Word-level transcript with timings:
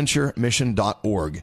adventuremission.org. 0.00 1.42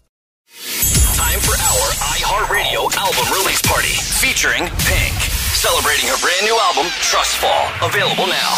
Time 0.51 1.39
for 1.39 1.55
our 1.55 1.87
iHeartRadio 2.11 2.93
album 2.97 3.25
release 3.31 3.61
party 3.61 3.95
featuring 4.19 4.67
Pink. 4.83 5.15
Celebrating 5.55 6.07
her 6.09 6.17
brand 6.19 6.43
new 6.43 6.59
album, 6.59 6.91
Trust 6.99 7.37
Fall. 7.37 7.71
Available 7.81 8.27
now. 8.27 8.55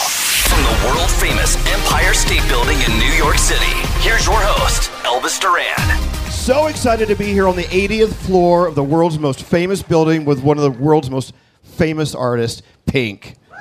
From 0.49 0.63
the 0.63 0.87
world 0.87 1.11
famous 1.11 1.55
Empire 1.67 2.15
State 2.15 2.41
Building 2.49 2.81
in 2.81 2.97
New 2.97 3.13
York 3.13 3.37
City, 3.37 3.77
here's 4.01 4.25
your 4.25 4.39
host, 4.39 4.89
Elvis 5.03 5.39
Duran. 5.39 6.31
So 6.31 6.65
excited 6.65 7.07
to 7.09 7.15
be 7.15 7.25
here 7.25 7.47
on 7.47 7.55
the 7.55 7.65
80th 7.65 8.13
floor 8.13 8.65
of 8.65 8.73
the 8.73 8.83
world's 8.83 9.19
most 9.19 9.43
famous 9.43 9.83
building 9.83 10.25
with 10.25 10.41
one 10.41 10.57
of 10.57 10.63
the 10.63 10.71
world's 10.71 11.11
most 11.11 11.35
famous 11.61 12.15
artists, 12.15 12.63
Pink. 12.87 13.35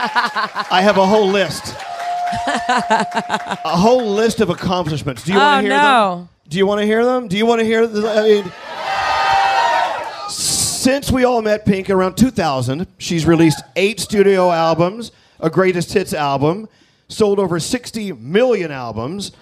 I 0.00 0.80
have 0.82 0.96
a 0.96 1.06
whole 1.06 1.28
list. 1.28 1.74
A 2.30 3.76
whole 3.76 4.12
list 4.12 4.40
of 4.40 4.50
accomplishments. 4.50 5.22
Do 5.24 5.32
you 5.32 5.38
want 5.38 5.52
Oh, 5.52 5.56
to 5.56 5.62
hear 5.62 5.70
no. 5.76 6.16
them? 6.16 6.28
Do 6.48 6.58
you 6.58 6.66
want 6.66 6.80
to 6.80 6.86
hear 6.86 7.04
them? 7.04 7.28
Do 7.28 7.36
you 7.36 7.46
want 7.46 7.60
to 7.60 7.64
hear 7.64 7.86
the, 7.86 8.08
I 8.10 8.22
mean 8.22 8.52
since 10.30 11.10
we 11.10 11.24
all 11.24 11.42
met 11.42 11.66
Pink 11.66 11.90
around 11.90 12.16
2000, 12.16 12.86
she's 12.98 13.26
released 13.26 13.62
8 13.76 13.98
studio 14.00 14.50
albums, 14.50 15.10
a 15.40 15.50
greatest 15.50 15.92
hits 15.92 16.14
album, 16.14 16.68
sold 17.08 17.38
over 17.38 17.58
60 17.58 18.12
million 18.12 18.70
albums, 18.70 19.32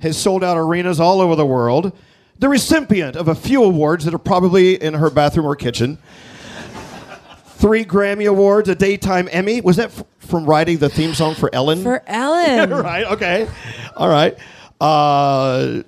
has 0.00 0.18
sold 0.18 0.42
out 0.42 0.56
arenas 0.58 0.98
all 1.00 1.20
over 1.20 1.36
the 1.36 1.46
world, 1.46 1.92
the 2.38 2.48
recipient 2.48 3.16
of 3.16 3.28
a 3.28 3.34
few 3.34 3.62
awards 3.62 4.04
that 4.04 4.12
are 4.14 4.18
probably 4.18 4.74
in 4.82 4.94
her 4.94 5.10
bathroom 5.10 5.46
or 5.46 5.54
kitchen. 5.54 5.98
Three 7.60 7.84
Grammy 7.84 8.26
Awards, 8.26 8.70
a 8.70 8.74
Daytime 8.74 9.28
Emmy. 9.30 9.60
Was 9.60 9.76
that 9.76 9.90
f- 9.90 10.02
from 10.18 10.46
writing 10.46 10.78
the 10.78 10.88
theme 10.88 11.12
song 11.12 11.34
for 11.34 11.54
Ellen? 11.54 11.82
For 11.82 12.02
Ellen. 12.06 12.70
right, 12.82 13.04
okay. 13.04 13.46
All 13.96 14.08
right. 14.08 14.34
Uh, 14.80 15.82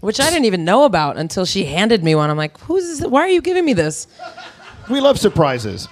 Which 0.00 0.18
I 0.20 0.30
didn't 0.30 0.46
even 0.46 0.64
know 0.64 0.84
about 0.84 1.18
until 1.18 1.44
she 1.44 1.64
handed 1.66 2.02
me 2.02 2.14
one. 2.14 2.30
I'm 2.30 2.38
like, 2.38 2.58
who's 2.60 2.98
this? 2.98 3.06
Why 3.06 3.20
are 3.20 3.28
you 3.28 3.42
giving 3.42 3.64
me 3.66 3.74
this? 3.74 4.06
we 4.88 5.00
love 5.00 5.18
surprises. 5.18 5.86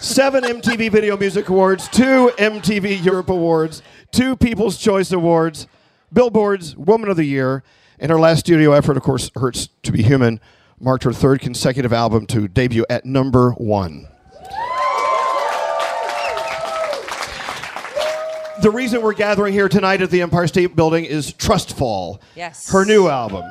Seven 0.00 0.44
MTV 0.44 0.90
Video 0.90 1.16
Music 1.16 1.48
Awards, 1.48 1.88
two 1.88 2.30
MTV 2.38 3.04
Europe 3.04 3.28
Awards, 3.28 3.82
two 4.12 4.36
People's 4.36 4.78
Choice 4.78 5.10
Awards, 5.12 5.66
Billboard's 6.12 6.76
Woman 6.76 7.10
of 7.10 7.16
the 7.16 7.24
Year, 7.24 7.64
and 7.98 8.10
her 8.12 8.18
last 8.20 8.40
studio 8.40 8.72
effort, 8.72 8.96
of 8.96 9.02
course, 9.02 9.30
Hurts 9.34 9.68
to 9.82 9.90
Be 9.92 10.02
Human, 10.02 10.40
marked 10.80 11.04
her 11.04 11.12
third 11.12 11.40
consecutive 11.40 11.92
album 11.92 12.26
to 12.26 12.48
debut 12.48 12.84
at 12.90 13.04
number 13.04 13.52
one. 13.52 14.08
The 18.62 18.70
reason 18.70 19.02
we're 19.02 19.12
gathering 19.12 19.52
here 19.52 19.68
tonight 19.68 20.00
at 20.00 20.10
the 20.10 20.22
Empire 20.22 20.46
State 20.46 20.74
Building 20.74 21.04
is 21.04 21.32
Trust 21.34 21.76
Fall. 21.76 22.20
Yes. 22.34 22.70
Her 22.70 22.84
new 22.86 23.06
album. 23.06 23.44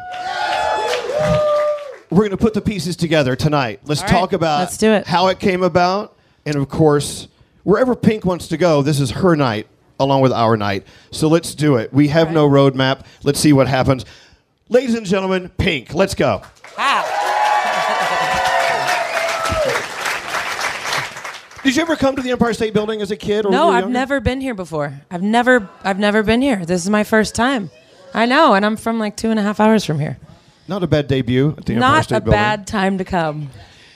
We're 2.10 2.24
going 2.24 2.32
to 2.32 2.38
put 2.38 2.54
the 2.54 2.62
pieces 2.62 2.96
together 2.96 3.36
tonight. 3.36 3.82
Let's 3.86 4.02
right, 4.02 4.10
talk 4.10 4.34
about 4.34 4.62
let's 4.62 4.78
do 4.78 4.92
it. 4.92 5.06
how 5.06 5.28
it 5.28 5.40
came 5.40 5.64
about, 5.64 6.16
and 6.46 6.56
of 6.56 6.70
course, 6.70 7.28
wherever 7.64 7.96
Pink 7.96 8.26
wants 8.26 8.48
to 8.50 8.58
go, 8.58 8.82
this 8.82 9.00
is 9.00 9.12
her 9.12 9.36
night 9.36 9.68
along 10.00 10.22
with 10.22 10.32
our 10.32 10.58
night. 10.58 10.86
So 11.12 11.28
let's 11.28 11.54
do 11.56 11.76
it. 11.76 11.94
We 11.94 12.08
have 12.10 12.32
no 12.32 12.50
roadmap. 12.50 13.06
Let's 13.24 13.40
see 13.40 13.54
what 13.54 13.68
happens. 13.68 14.06
Ladies 14.70 14.96
and 14.96 15.06
gentlemen, 15.06 15.50
Pink, 15.50 15.94
let's 15.94 16.16
go. 16.16 16.42
Did 21.64 21.76
you 21.76 21.82
ever 21.82 21.96
come 21.96 22.16
to 22.16 22.22
the 22.22 22.30
Empire 22.30 22.54
State 22.54 22.76
Building 22.76 23.02
as 23.02 23.10
a 23.10 23.18
kid? 23.18 23.44
Or 23.46 23.52
No, 23.52 23.70
I've 23.70 23.82
younger? 23.86 23.94
never 23.94 24.20
been 24.20 24.40
here 24.40 24.54
before. 24.54 25.02
I've 25.10 25.24
never, 25.24 25.68
I've 25.84 25.98
never 25.98 26.22
been 26.22 26.44
here. 26.44 26.64
This 26.64 26.84
is 26.84 26.92
my 26.92 27.04
first 27.04 27.34
time. 27.34 27.72
I 28.14 28.28
know, 28.28 28.54
and 28.54 28.64
I'm 28.64 28.78
from 28.78 29.00
like 29.00 29.18
two 29.18 29.32
and 29.32 29.40
a 29.40 29.42
half 29.42 29.60
hours 29.60 29.84
from 29.84 30.00
here. 30.00 30.18
Not 30.68 30.84
a 30.84 30.88
bad 30.88 31.08
debut 31.08 31.56
at 31.58 31.66
the 31.66 31.74
Empire 31.74 31.80
Not 31.92 32.04
State 32.04 32.18
a 32.18 32.22
bad 32.22 32.68
time 32.68 33.00
to 33.00 33.04
come. 33.04 33.50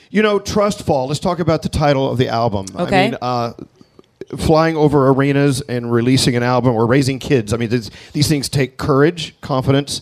You 0.09 0.23
know, 0.23 0.39
Trust 0.39 0.83
Fall. 0.83 1.07
Let's 1.07 1.19
talk 1.19 1.37
about 1.39 1.61
the 1.61 1.69
title 1.69 2.09
of 2.09 2.17
the 2.17 2.27
album. 2.27 2.65
Okay. 2.75 3.05
I 3.05 3.09
mean, 3.11 3.17
uh, 3.21 3.53
flying 4.37 4.75
over 4.75 5.07
arenas 5.09 5.61
and 5.61 5.91
releasing 5.91 6.35
an 6.35 6.43
album 6.43 6.73
or 6.75 6.87
raising 6.87 7.19
kids. 7.19 7.53
I 7.53 7.57
mean, 7.57 7.69
this, 7.69 7.89
these 8.13 8.27
things 8.27 8.49
take 8.49 8.77
courage, 8.77 9.39
confidence, 9.41 10.01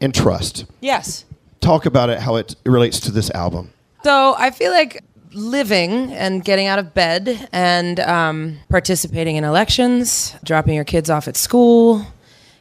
and 0.00 0.14
trust. 0.14 0.64
Yes. 0.80 1.24
Talk 1.60 1.86
about 1.86 2.10
it, 2.10 2.20
how 2.20 2.36
it 2.36 2.54
relates 2.64 3.00
to 3.00 3.12
this 3.12 3.30
album. 3.30 3.72
So 4.02 4.34
I 4.38 4.50
feel 4.50 4.72
like 4.72 5.04
living 5.32 6.12
and 6.12 6.44
getting 6.44 6.66
out 6.66 6.78
of 6.78 6.94
bed 6.94 7.48
and 7.52 8.00
um, 8.00 8.58
participating 8.68 9.36
in 9.36 9.44
elections, 9.44 10.34
dropping 10.42 10.74
your 10.74 10.84
kids 10.84 11.10
off 11.10 11.28
at 11.28 11.36
school, 11.36 12.04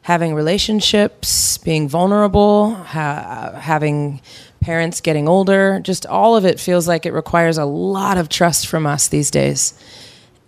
having 0.02 0.34
relationships, 0.34 1.58
being 1.60 1.88
vulnerable, 1.88 2.76
ha- 2.76 3.54
having 3.60 4.22
parents 4.62 5.02
getting 5.02 5.28
older, 5.28 5.80
just 5.82 6.06
all 6.06 6.36
of 6.36 6.46
it 6.46 6.60
feels 6.60 6.88
like 6.88 7.06
it 7.06 7.14
requires 7.14 7.58
a 7.58 7.66
lot 7.66 8.18
of 8.18 8.30
trust 8.30 8.68
from 8.68 8.86
us 8.86 9.08
these 9.08 9.32
days. 9.32 9.74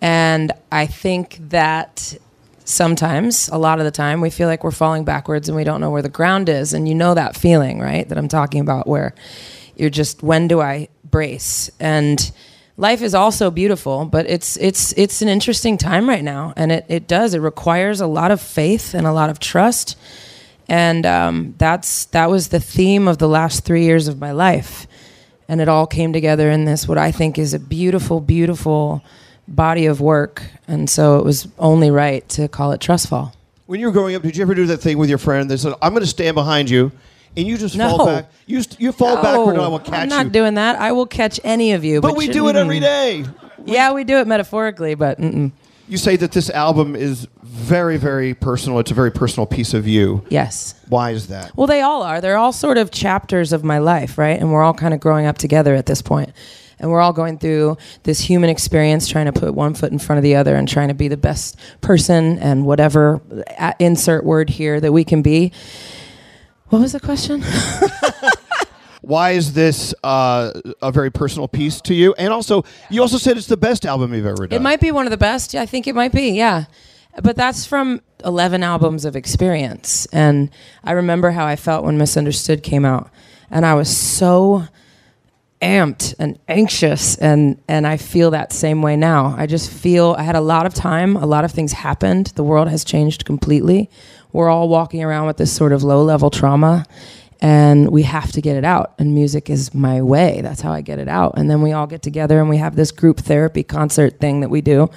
And 0.00 0.52
I 0.70 0.86
think 0.86 1.38
that 1.50 2.16
sometimes, 2.64 3.48
a 3.48 3.58
lot 3.58 3.78
of 3.78 3.84
the 3.84 3.90
time, 3.90 4.20
we 4.20 4.30
feel 4.30 4.48
like 4.48 4.64
we're 4.64 4.70
falling 4.70 5.04
backwards 5.04 5.48
and 5.48 5.56
we 5.56 5.64
don't 5.64 5.80
know 5.80 5.90
where 5.90 6.02
the 6.02 6.08
ground 6.08 6.48
is. 6.48 6.72
And 6.72 6.88
you 6.88 6.94
know 6.94 7.14
that 7.14 7.36
feeling, 7.36 7.80
right? 7.80 8.08
That 8.08 8.18
I'm 8.18 8.28
talking 8.28 8.60
about 8.60 8.86
where 8.86 9.14
you're 9.76 9.90
just, 9.90 10.22
when 10.22 10.48
do 10.48 10.60
I 10.60 10.88
brace? 11.04 11.70
And 11.80 12.32
life 12.76 13.02
is 13.02 13.14
also 13.14 13.50
beautiful, 13.50 14.04
but 14.04 14.28
it's 14.28 14.56
it's 14.56 14.92
it's 14.96 15.22
an 15.22 15.28
interesting 15.28 15.78
time 15.78 16.08
right 16.08 16.24
now, 16.24 16.52
and 16.56 16.72
it, 16.72 16.86
it 16.88 17.06
does. 17.06 17.34
It 17.34 17.40
requires 17.40 18.00
a 18.00 18.06
lot 18.06 18.30
of 18.30 18.40
faith 18.40 18.94
and 18.94 19.06
a 19.06 19.12
lot 19.12 19.30
of 19.30 19.38
trust. 19.38 19.96
And 20.68 21.04
um, 21.04 21.54
that's 21.58 22.06
that 22.06 22.30
was 22.30 22.48
the 22.48 22.60
theme 22.60 23.08
of 23.08 23.18
the 23.18 23.28
last 23.28 23.64
three 23.64 23.84
years 23.84 24.08
of 24.08 24.18
my 24.18 24.32
life. 24.32 24.86
And 25.48 25.60
it 25.60 25.68
all 25.68 25.86
came 25.86 26.12
together 26.12 26.50
in 26.50 26.64
this 26.64 26.88
what 26.88 26.98
I 26.98 27.12
think 27.12 27.38
is 27.38 27.52
a 27.52 27.58
beautiful, 27.58 28.20
beautiful 28.20 29.02
body 29.48 29.86
of 29.86 30.00
work. 30.00 30.42
And 30.68 30.88
so 30.88 31.18
it 31.18 31.24
was 31.24 31.48
only 31.58 31.90
right 31.90 32.26
to 32.30 32.48
call 32.48 32.72
it 32.72 32.80
Trustfall. 32.80 33.32
When 33.66 33.80
you 33.80 33.86
were 33.86 33.92
growing 33.92 34.14
up, 34.14 34.22
did 34.22 34.36
you 34.36 34.42
ever 34.42 34.54
do 34.54 34.66
that 34.66 34.78
thing 34.78 34.98
with 34.98 35.08
your 35.08 35.18
friend 35.18 35.50
that 35.50 35.58
said, 35.58 35.74
"I'm 35.80 35.92
going 35.92 36.02
to 36.02 36.06
stand 36.08 36.34
behind 36.34 36.68
you," 36.68 36.92
and 37.36 37.46
you 37.46 37.56
just 37.56 37.76
No. 37.76 37.96
fall 37.96 38.06
back? 38.06 38.30
You 38.46 38.62
st- 38.62 38.80
you 38.80 38.92
fall 38.92 39.16
backward, 39.22 39.54
and 39.54 39.62
I 39.62 39.68
will 39.68 39.78
catch 39.78 39.88
you. 39.94 39.94
I'm 40.02 40.08
not 40.08 40.24
you. 40.26 40.30
doing 40.32 40.54
that. 40.54 40.78
I 40.78 40.92
will 40.92 41.06
catch 41.06 41.40
any 41.44 41.72
of 41.72 41.84
you. 41.84 42.00
but 42.00 42.16
we 42.16 42.26
you- 42.26 42.32
do 42.32 42.48
it 42.48 42.56
every 42.56 42.80
day. 42.80 43.22
day. 43.22 43.28
Yeah, 43.64 43.92
we 43.92 44.04
do 44.04 44.18
it 44.18 44.26
metaphorically, 44.26 44.94
but 44.94 45.20
mm-mm. 45.20 45.52
You 45.88 45.98
say 45.98 46.16
that 46.16 46.32
this 46.32 46.48
album 46.48 46.96
is 46.96 47.26
very, 47.42 47.96
very 47.98 48.32
personal. 48.34 48.78
It's 48.78 48.90
a 48.90 48.94
very 48.94 49.10
personal 49.10 49.46
piece 49.46 49.74
of 49.74 49.86
you. 49.86 50.24
yes. 50.30 50.74
Why 50.88 51.10
is 51.10 51.26
that? 51.26 51.54
Well, 51.56 51.66
they 51.66 51.80
all 51.82 52.02
are. 52.02 52.20
They're 52.20 52.36
all 52.38 52.52
sort 52.52 52.78
of 52.78 52.90
chapters 52.90 53.52
of 53.52 53.62
my 53.64 53.78
life, 53.78 54.16
right? 54.16 54.38
And 54.38 54.52
we're 54.52 54.62
all 54.62 54.72
kind 54.74 54.94
of 54.94 55.00
growing 55.00 55.26
up 55.26 55.38
together 55.38 55.74
at 55.74 55.86
this 55.86 56.00
point. 56.00 56.30
And 56.82 56.90
we're 56.90 57.00
all 57.00 57.12
going 57.12 57.38
through 57.38 57.78
this 58.02 58.20
human 58.20 58.50
experience, 58.50 59.08
trying 59.08 59.26
to 59.26 59.32
put 59.32 59.54
one 59.54 59.74
foot 59.74 59.92
in 59.92 60.00
front 60.00 60.18
of 60.18 60.24
the 60.24 60.34
other 60.34 60.56
and 60.56 60.68
trying 60.68 60.88
to 60.88 60.94
be 60.94 61.08
the 61.08 61.16
best 61.16 61.56
person 61.80 62.38
and 62.40 62.66
whatever 62.66 63.22
uh, 63.58 63.72
insert 63.78 64.24
word 64.24 64.50
here 64.50 64.80
that 64.80 64.92
we 64.92 65.04
can 65.04 65.22
be. 65.22 65.52
What 66.66 66.80
was 66.80 66.92
the 66.92 67.00
question? 67.00 67.42
Why 69.02 69.30
is 69.30 69.52
this 69.52 69.94
uh, 70.02 70.52
a 70.80 70.90
very 70.92 71.10
personal 71.10 71.48
piece 71.48 71.80
to 71.82 71.94
you? 71.94 72.14
And 72.18 72.32
also, 72.32 72.64
you 72.90 73.00
also 73.00 73.18
said 73.18 73.36
it's 73.36 73.46
the 73.46 73.56
best 73.56 73.86
album 73.86 74.12
you've 74.14 74.26
ever 74.26 74.46
done. 74.46 74.56
It 74.56 74.62
might 74.62 74.80
be 74.80 74.90
one 74.90 75.06
of 75.06 75.10
the 75.10 75.16
best. 75.16 75.54
Yeah, 75.54 75.62
I 75.62 75.66
think 75.66 75.86
it 75.86 75.94
might 75.94 76.12
be, 76.12 76.30
yeah. 76.30 76.64
But 77.22 77.36
that's 77.36 77.66
from 77.66 78.00
11 78.24 78.62
albums 78.62 79.04
of 79.04 79.16
experience. 79.16 80.06
And 80.06 80.50
I 80.82 80.92
remember 80.92 81.32
how 81.32 81.46
I 81.46 81.56
felt 81.56 81.84
when 81.84 81.98
Misunderstood 81.98 82.62
came 82.62 82.84
out. 82.84 83.10
And 83.50 83.66
I 83.66 83.74
was 83.74 83.94
so 83.94 84.64
amped 85.62 86.14
and 86.18 86.38
anxious 86.48 87.16
and 87.16 87.58
and 87.68 87.86
I 87.86 87.96
feel 87.96 88.32
that 88.32 88.52
same 88.52 88.82
way 88.82 88.96
now. 88.96 89.34
I 89.38 89.46
just 89.46 89.70
feel 89.70 90.14
I 90.18 90.22
had 90.22 90.36
a 90.36 90.40
lot 90.40 90.66
of 90.66 90.74
time, 90.74 91.16
a 91.16 91.26
lot 91.26 91.44
of 91.44 91.52
things 91.52 91.72
happened. 91.72 92.32
The 92.34 92.44
world 92.44 92.68
has 92.68 92.84
changed 92.84 93.24
completely. 93.24 93.88
We're 94.32 94.50
all 94.50 94.68
walking 94.68 95.02
around 95.02 95.26
with 95.26 95.36
this 95.36 95.52
sort 95.52 95.72
of 95.72 95.82
low-level 95.84 96.30
trauma 96.30 96.84
and 97.40 97.90
we 97.90 98.02
have 98.02 98.32
to 98.32 98.40
get 98.40 98.56
it 98.56 98.64
out 98.64 98.94
and 98.98 99.14
music 99.14 99.48
is 99.48 99.72
my 99.72 100.02
way. 100.02 100.40
That's 100.42 100.60
how 100.60 100.72
I 100.72 100.80
get 100.80 100.98
it 100.98 101.08
out. 101.08 101.34
And 101.36 101.48
then 101.50 101.62
we 101.62 101.72
all 101.72 101.86
get 101.86 102.02
together 102.02 102.40
and 102.40 102.48
we 102.48 102.56
have 102.56 102.76
this 102.76 102.90
group 102.90 103.20
therapy 103.20 103.62
concert 103.62 104.18
thing 104.20 104.40
that 104.40 104.48
we 104.50 104.60
do 104.60 104.90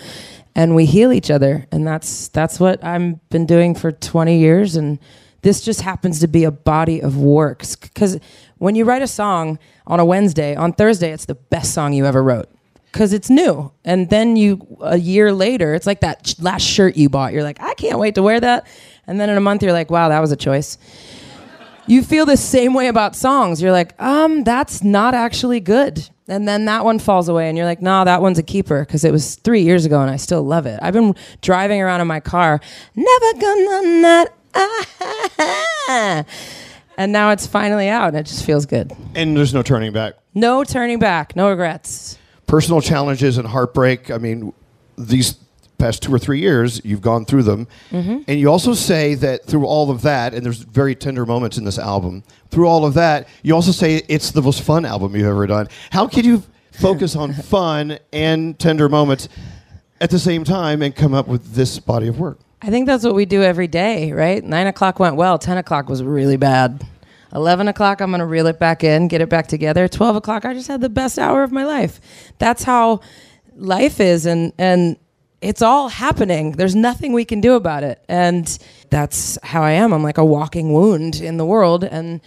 and 0.55 0.73
we 0.75 0.85
heal 0.85 1.11
each 1.11 1.29
other 1.29 1.67
and 1.71 1.85
that's 1.85 2.29
that's 2.29 2.59
what 2.59 2.83
I've 2.83 3.29
been 3.29 3.45
doing 3.45 3.75
for 3.75 3.91
20 3.91 4.39
years 4.39 4.75
and 4.75 4.99
this 5.45 5.61
just 5.61 5.81
happens 5.81 6.19
to 6.21 6.27
be 6.27 6.43
a 6.43 6.49
body 6.49 6.99
of 7.01 7.17
works 7.17 7.75
because 7.75 8.19
when 8.57 8.73
you 8.73 8.83
write 8.83 9.03
a 9.03 9.07
song 9.07 9.59
on 9.85 9.99
a 9.99 10.05
Wednesday, 10.05 10.55
on 10.55 10.73
Thursday 10.73 11.11
it's 11.11 11.25
the 11.25 11.35
best 11.35 11.71
song 11.71 11.93
you 11.93 12.07
ever 12.07 12.23
wrote 12.23 12.49
because 12.91 13.13
it's 13.13 13.29
new. 13.29 13.71
And 13.83 14.09
then 14.09 14.37
you 14.37 14.65
a 14.81 14.97
year 14.97 15.31
later, 15.31 15.75
it's 15.75 15.85
like 15.85 15.99
that 15.99 16.33
last 16.39 16.63
shirt 16.63 16.97
you 16.97 17.09
bought. 17.09 17.31
You're 17.31 17.43
like, 17.43 17.61
I 17.61 17.75
can't 17.75 17.99
wait 17.99 18.15
to 18.15 18.23
wear 18.23 18.39
that. 18.39 18.65
And 19.05 19.19
then 19.19 19.29
in 19.29 19.37
a 19.37 19.39
month, 19.39 19.61
you're 19.61 19.71
like, 19.71 19.91
wow, 19.91 20.09
that 20.09 20.19
was 20.19 20.31
a 20.31 20.35
choice. 20.35 20.79
You 21.85 22.01
feel 22.01 22.25
the 22.25 22.37
same 22.37 22.73
way 22.73 22.87
about 22.87 23.15
songs. 23.15 23.61
You're 23.61 23.71
like, 23.71 23.93
um, 24.01 24.43
that's 24.43 24.83
not 24.83 25.13
actually 25.13 25.59
good. 25.59 26.09
And 26.27 26.47
then 26.47 26.65
that 26.65 26.83
one 26.83 26.97
falls 26.97 27.29
away, 27.29 27.49
and 27.49 27.55
you're 27.55 27.67
like, 27.67 27.83
nah, 27.83 28.03
that 28.03 28.19
one's 28.19 28.39
a 28.39 28.43
keeper 28.43 28.79
because 28.79 29.05
it 29.05 29.11
was 29.11 29.35
three 29.35 29.61
years 29.61 29.85
ago 29.85 30.01
and 30.01 30.09
I 30.09 30.15
still 30.15 30.41
love 30.41 30.65
it. 30.65 30.79
I've 30.81 30.95
been 30.95 31.13
driving 31.41 31.83
around 31.83 32.01
in 32.01 32.07
my 32.07 32.19
car, 32.19 32.59
never 32.95 33.39
gonna 33.39 34.01
not. 34.01 34.33
and 36.97 37.11
now 37.11 37.31
it's 37.31 37.47
finally 37.47 37.89
out, 37.89 38.09
and 38.09 38.17
it 38.17 38.25
just 38.25 38.45
feels 38.45 38.65
good. 38.65 38.93
and 39.15 39.35
there's 39.37 39.53
no 39.53 39.61
turning 39.61 39.91
back. 39.91 40.15
No 40.33 40.63
turning 40.63 40.99
back, 40.99 41.35
no 41.35 41.49
regrets. 41.49 42.17
Personal 42.47 42.81
challenges 42.81 43.37
and 43.37 43.47
heartbreak. 43.47 44.11
I 44.11 44.17
mean, 44.17 44.53
these 44.97 45.35
past 45.77 46.01
two 46.03 46.13
or 46.13 46.19
three 46.19 46.39
years, 46.39 46.81
you've 46.85 47.01
gone 47.01 47.25
through 47.25 47.43
them. 47.43 47.67
Mm-hmm. 47.91 48.19
And 48.27 48.39
you 48.39 48.49
also 48.49 48.73
say 48.73 49.13
that 49.15 49.45
through 49.45 49.65
all 49.65 49.91
of 49.91 50.01
that, 50.03 50.33
and 50.33 50.45
there's 50.45 50.59
very 50.59 50.95
tender 50.95 51.25
moments 51.25 51.57
in 51.57 51.65
this 51.65 51.77
album, 51.77 52.23
through 52.49 52.67
all 52.67 52.85
of 52.85 52.93
that, 52.93 53.27
you 53.43 53.53
also 53.53 53.71
say 53.71 54.01
it's 54.07 54.31
the 54.31 54.41
most 54.41 54.61
fun 54.61 54.85
album 54.85 55.15
you've 55.15 55.27
ever 55.27 55.45
done. 55.47 55.67
How 55.91 56.07
can 56.07 56.23
you 56.23 56.43
focus 56.71 57.15
on 57.15 57.33
fun 57.51 57.99
and 58.13 58.57
tender 58.57 58.87
moments 58.89 59.27
at 59.99 60.09
the 60.11 60.19
same 60.19 60.43
time 60.43 60.81
and 60.81 60.95
come 60.95 61.13
up 61.13 61.27
with 61.27 61.53
this 61.55 61.79
body 61.79 62.07
of 62.07 62.19
work? 62.19 62.39
I 62.65 62.71
think 62.71 62.87
that's 62.87 63.03
what 63.03 63.13
we 63.13 63.25
do 63.25 63.43
every 63.43 63.67
day, 63.67 64.11
right? 64.11 64.43
Nine 64.43 64.65
o'clock 64.65 64.99
went 64.99 65.17
well. 65.17 65.37
Ten 65.37 65.59
o'clock 65.59 65.87
was 65.87 66.01
really 66.01 66.35
bad. 66.35 66.83
Eleven 67.31 67.67
o'clock, 67.67 68.01
I'm 68.01 68.09
gonna 68.09 68.25
reel 68.25 68.47
it 68.47 68.57
back 68.57 68.83
in, 68.83 69.07
get 69.07 69.21
it 69.21 69.29
back 69.29 69.45
together. 69.45 69.87
Twelve 69.87 70.15
o'clock, 70.15 70.45
I 70.45 70.55
just 70.55 70.67
had 70.67 70.81
the 70.81 70.89
best 70.89 71.19
hour 71.19 71.43
of 71.43 71.51
my 71.51 71.63
life. 71.63 72.01
That's 72.39 72.63
how 72.63 73.01
life 73.55 73.99
is, 73.99 74.25
and 74.25 74.51
and 74.57 74.97
it's 75.41 75.61
all 75.61 75.89
happening. 75.89 76.53
There's 76.53 76.75
nothing 76.75 77.13
we 77.13 77.23
can 77.23 77.39
do 77.39 77.53
about 77.53 77.83
it, 77.83 78.03
and 78.09 78.47
that's 78.89 79.37
how 79.43 79.61
I 79.61 79.73
am. 79.73 79.93
I'm 79.93 80.01
like 80.01 80.17
a 80.17 80.25
walking 80.25 80.73
wound 80.73 81.17
in 81.17 81.37
the 81.37 81.45
world, 81.45 81.83
and 81.83 82.19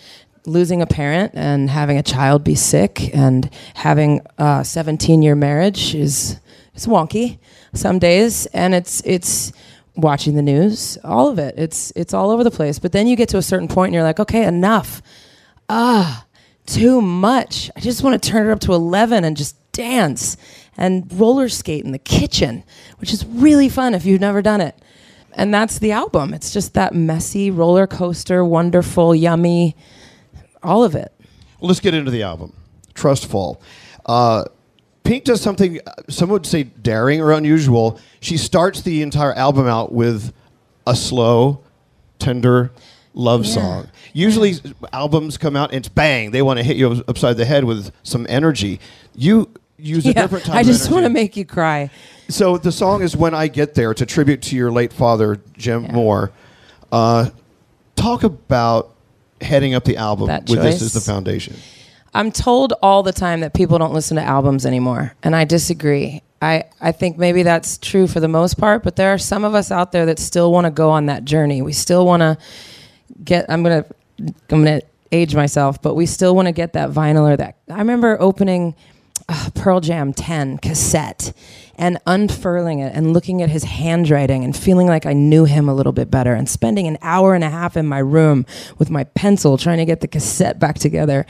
losing 0.47 0.81
a 0.81 0.87
parent 0.87 1.33
and 1.35 1.69
having 1.69 1.99
a 1.99 2.03
child 2.03 2.45
be 2.45 2.55
sick 2.55 3.13
and 3.15 3.51
having 3.75 4.21
a 4.39 4.65
17 4.65 5.21
year 5.21 5.35
marriage 5.35 5.97
is 5.97 6.39
it's 6.75 6.87
wonky 6.87 7.39
some 7.75 7.99
days, 7.99 8.47
and 8.47 8.73
it's 8.73 9.03
it's 9.05 9.53
watching 9.99 10.35
the 10.35 10.43
news, 10.43 10.97
all 11.05 11.29
of 11.29 11.39
it. 11.39 11.55
It's 11.59 11.93
it's 11.97 12.15
all 12.15 12.31
over 12.31 12.45
the 12.45 12.51
place. 12.51 12.79
But 12.79 12.93
then 12.93 13.07
you 13.07 13.17
get 13.17 13.29
to 13.31 13.37
a 13.37 13.43
certain 13.43 13.69
point 13.69 13.89
and 13.89 13.95
you're 13.95 14.05
like, 14.05 14.21
okay, 14.21 14.45
enough. 14.45 15.03
Ah, 15.69 16.25
too 16.65 17.03
much. 17.03 17.71
I 17.77 17.81
just 17.81 18.03
want 18.03 18.21
to 18.23 18.31
turn 18.31 18.49
it 18.49 18.53
up 18.53 18.61
to 18.61 18.73
11 18.73 19.25
and 19.25 19.37
just 19.37 19.57
dance 19.73 20.37
and 20.77 21.13
roller 21.13 21.49
skate 21.49 21.85
in 21.85 21.93
the 21.93 21.99
kitchen, 21.99 22.65
which 22.99 23.13
is 23.13 23.27
really 23.27 23.69
fun 23.69 23.95
if 23.95 24.07
you've 24.07 24.21
never 24.21 24.41
done 24.41 24.61
it. 24.61 24.81
And 25.35 25.53
that's 25.53 25.79
the 25.79 25.93
album. 25.93 26.33
It's 26.33 26.53
just 26.53 26.75
that 26.75 26.95
messy 26.95 27.51
roller 27.51 27.87
coaster, 27.87 28.45
wonderful, 28.45 29.15
yummy, 29.15 29.77
all 30.63 30.85
of 30.85 30.95
it. 30.95 31.13
Let's 31.61 31.81
get 31.81 31.95
into 31.95 32.11
the 32.11 32.23
album, 32.23 32.55
Trustfall. 32.95 33.61
Uh, 34.07 34.45
Pink 35.09 35.25
does 35.25 35.41
something 35.41 35.81
uh, 35.87 35.93
some 36.11 36.29
would 36.29 36.45
say 36.45 36.65
daring 36.65 37.23
or 37.23 37.33
unusual. 37.33 37.99
She 38.21 38.37
starts 38.37 38.83
the 38.83 39.01
entire 39.01 39.33
album 39.33 39.67
out 39.67 39.91
with 39.91 40.35
a 40.87 40.95
slow, 40.95 41.61
tender 42.19 42.71
love 43.15 43.47
Yeah. 43.47 43.53
song. 43.53 43.89
Usually, 44.13 44.51
s- 44.51 44.61
albums 44.93 45.39
come 45.39 45.57
out 45.57 45.71
and 45.71 45.79
it's 45.79 45.89
bang. 45.89 46.31
They 46.31 46.43
want 46.43 46.59
to 46.59 46.63
hit 46.63 46.77
you 46.77 47.03
upside 47.09 47.39
the 47.39 47.47
head 47.47 47.65
with 47.65 47.91
some 48.03 48.27
energy. 48.29 48.81
You 49.15 49.49
use 49.79 50.05
a 50.05 50.13
different 50.13 50.45
type 50.45 50.57
I 50.57 50.63
just 50.63 50.91
want 50.91 51.05
to 51.05 51.11
make 51.11 51.39
you 51.39 51.47
cry. 51.47 51.89
So 52.29 52.59
the 52.59 52.71
song 52.71 53.01
is 53.03 53.17
"When 53.17 53.33
I 53.35 53.49
Get 53.49 53.73
There." 53.75 53.91
It's 53.93 54.03
a 54.03 54.07
tribute 54.07 54.43
to 54.43 54.57
your 54.57 54.71
late 54.71 54.93
father, 54.93 55.41
Jim 55.57 55.85
Yeah. 55.87 55.93
Moore. 55.93 56.33
Uh, 56.93 57.31
talk 57.97 58.25
about 58.25 58.95
heading 59.41 59.73
up 59.75 59.85
the 59.85 59.97
album 59.97 60.27
That 60.27 60.43
with 60.51 60.61
this 60.61 60.75
choice. 60.75 60.83
as 60.83 60.93
the 60.93 61.01
foundation. 61.01 61.57
I'm 62.15 62.33
told 62.33 62.75
all 62.83 63.03
the 63.03 63.13
time 63.13 63.41
that 63.41 63.55
people 63.55 63.79
don't 63.79 63.93
listen 63.93 64.17
to 64.17 64.23
albums 64.23 64.67
anymore, 64.67 65.15
and 65.23 65.37
I 65.37 65.45
disagree. 65.45 66.23
I, 66.41 66.65
I 66.81 66.93
think 66.93 67.19
maybe 67.19 67.43
that's 67.43 67.79
true 67.79 68.07
for 68.07 68.21
the 68.21 68.29
most 68.29 68.59
part, 68.59 68.83
but 68.85 68.97
there 68.97 69.13
are 69.13 69.19
some 69.19 69.45
of 69.45 69.55
us 69.55 69.71
out 69.71 69.93
there 69.93 70.07
that 70.07 70.19
still 70.19 70.53
want 70.53 70.67
to 70.67 70.71
go 70.71 70.91
on 70.91 71.07
that 71.07 71.25
journey. 71.25 71.63
We 71.63 71.73
still 71.73 72.07
want 72.07 72.21
to 72.21 72.39
get. 73.25 73.47
I'm 73.49 73.63
gonna 73.63 73.85
I'm 74.19 74.65
gonna 74.65 74.81
age 75.13 75.35
myself, 75.35 75.83
but 75.83 75.95
we 75.95 76.07
still 76.07 76.35
want 76.35 76.47
to 76.47 76.53
get 76.53 76.75
that 76.75 76.91
vinyl 76.91 77.31
or 77.31 77.37
that. 77.37 77.57
I 77.71 77.79
remember 77.79 78.17
opening 78.21 78.75
uh, 79.29 79.51
Pearl 79.55 79.81
Jam 79.81 80.13
10 80.13 80.59
cassette 80.59 81.33
and 81.77 81.99
unfurling 82.07 82.81
it 82.81 82.95
and 82.95 83.13
looking 83.13 83.43
at 83.43 83.51
his 83.51 83.65
handwriting 83.65 84.45
and 84.45 84.57
feeling 84.57 84.87
like 84.87 85.07
I 85.07 85.13
knew 85.13 85.45
him 85.45 85.69
a 85.69 85.75
little 85.75 85.93
bit 85.93 86.11
better 86.11 86.35
and 86.35 86.49
spending 86.49 86.87
an 86.87 86.99
hour 87.03 87.35
and 87.35 87.45
a 87.45 87.51
half 87.51 87.77
in 87.77 87.87
my 87.87 87.99
room 87.99 88.47
with 88.79 88.91
my 88.91 89.05
pencil 89.05 89.57
trying 89.57 89.79
to 89.79 89.85
get 89.85 90.01
the 90.01 90.09
cassette 90.09 90.59
back 90.59 90.79
together 90.79 91.27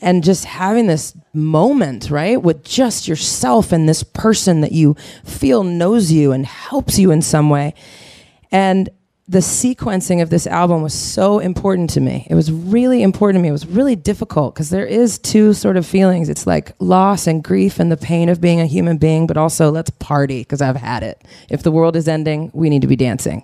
and 0.00 0.22
just 0.22 0.44
having 0.44 0.86
this 0.86 1.16
moment, 1.32 2.10
right, 2.10 2.40
with 2.40 2.64
just 2.64 3.08
yourself 3.08 3.72
and 3.72 3.88
this 3.88 4.02
person 4.02 4.60
that 4.60 4.72
you 4.72 4.94
feel 5.24 5.64
knows 5.64 6.12
you 6.12 6.32
and 6.32 6.44
helps 6.44 6.98
you 6.98 7.10
in 7.10 7.22
some 7.22 7.50
way. 7.50 7.74
And 8.52 8.88
the 9.28 9.38
sequencing 9.38 10.22
of 10.22 10.30
this 10.30 10.46
album 10.46 10.82
was 10.82 10.94
so 10.94 11.40
important 11.40 11.90
to 11.90 12.00
me. 12.00 12.26
It 12.30 12.36
was 12.36 12.52
really 12.52 13.02
important 13.02 13.38
to 13.38 13.42
me. 13.42 13.48
It 13.48 13.52
was 13.52 13.66
really 13.66 13.96
difficult 13.96 14.54
because 14.54 14.70
there 14.70 14.86
is 14.86 15.18
two 15.18 15.52
sort 15.52 15.76
of 15.76 15.84
feelings. 15.84 16.28
It's 16.28 16.46
like 16.46 16.72
loss 16.78 17.26
and 17.26 17.42
grief 17.42 17.80
and 17.80 17.90
the 17.90 17.96
pain 17.96 18.28
of 18.28 18.40
being 18.40 18.60
a 18.60 18.66
human 18.66 18.98
being, 18.98 19.26
but 19.26 19.36
also 19.36 19.70
let's 19.70 19.90
party 19.90 20.42
because 20.42 20.62
I've 20.62 20.76
had 20.76 21.02
it. 21.02 21.22
If 21.50 21.64
the 21.64 21.72
world 21.72 21.96
is 21.96 22.06
ending, 22.06 22.50
we 22.54 22.70
need 22.70 22.82
to 22.82 22.88
be 22.88 22.94
dancing. 22.94 23.42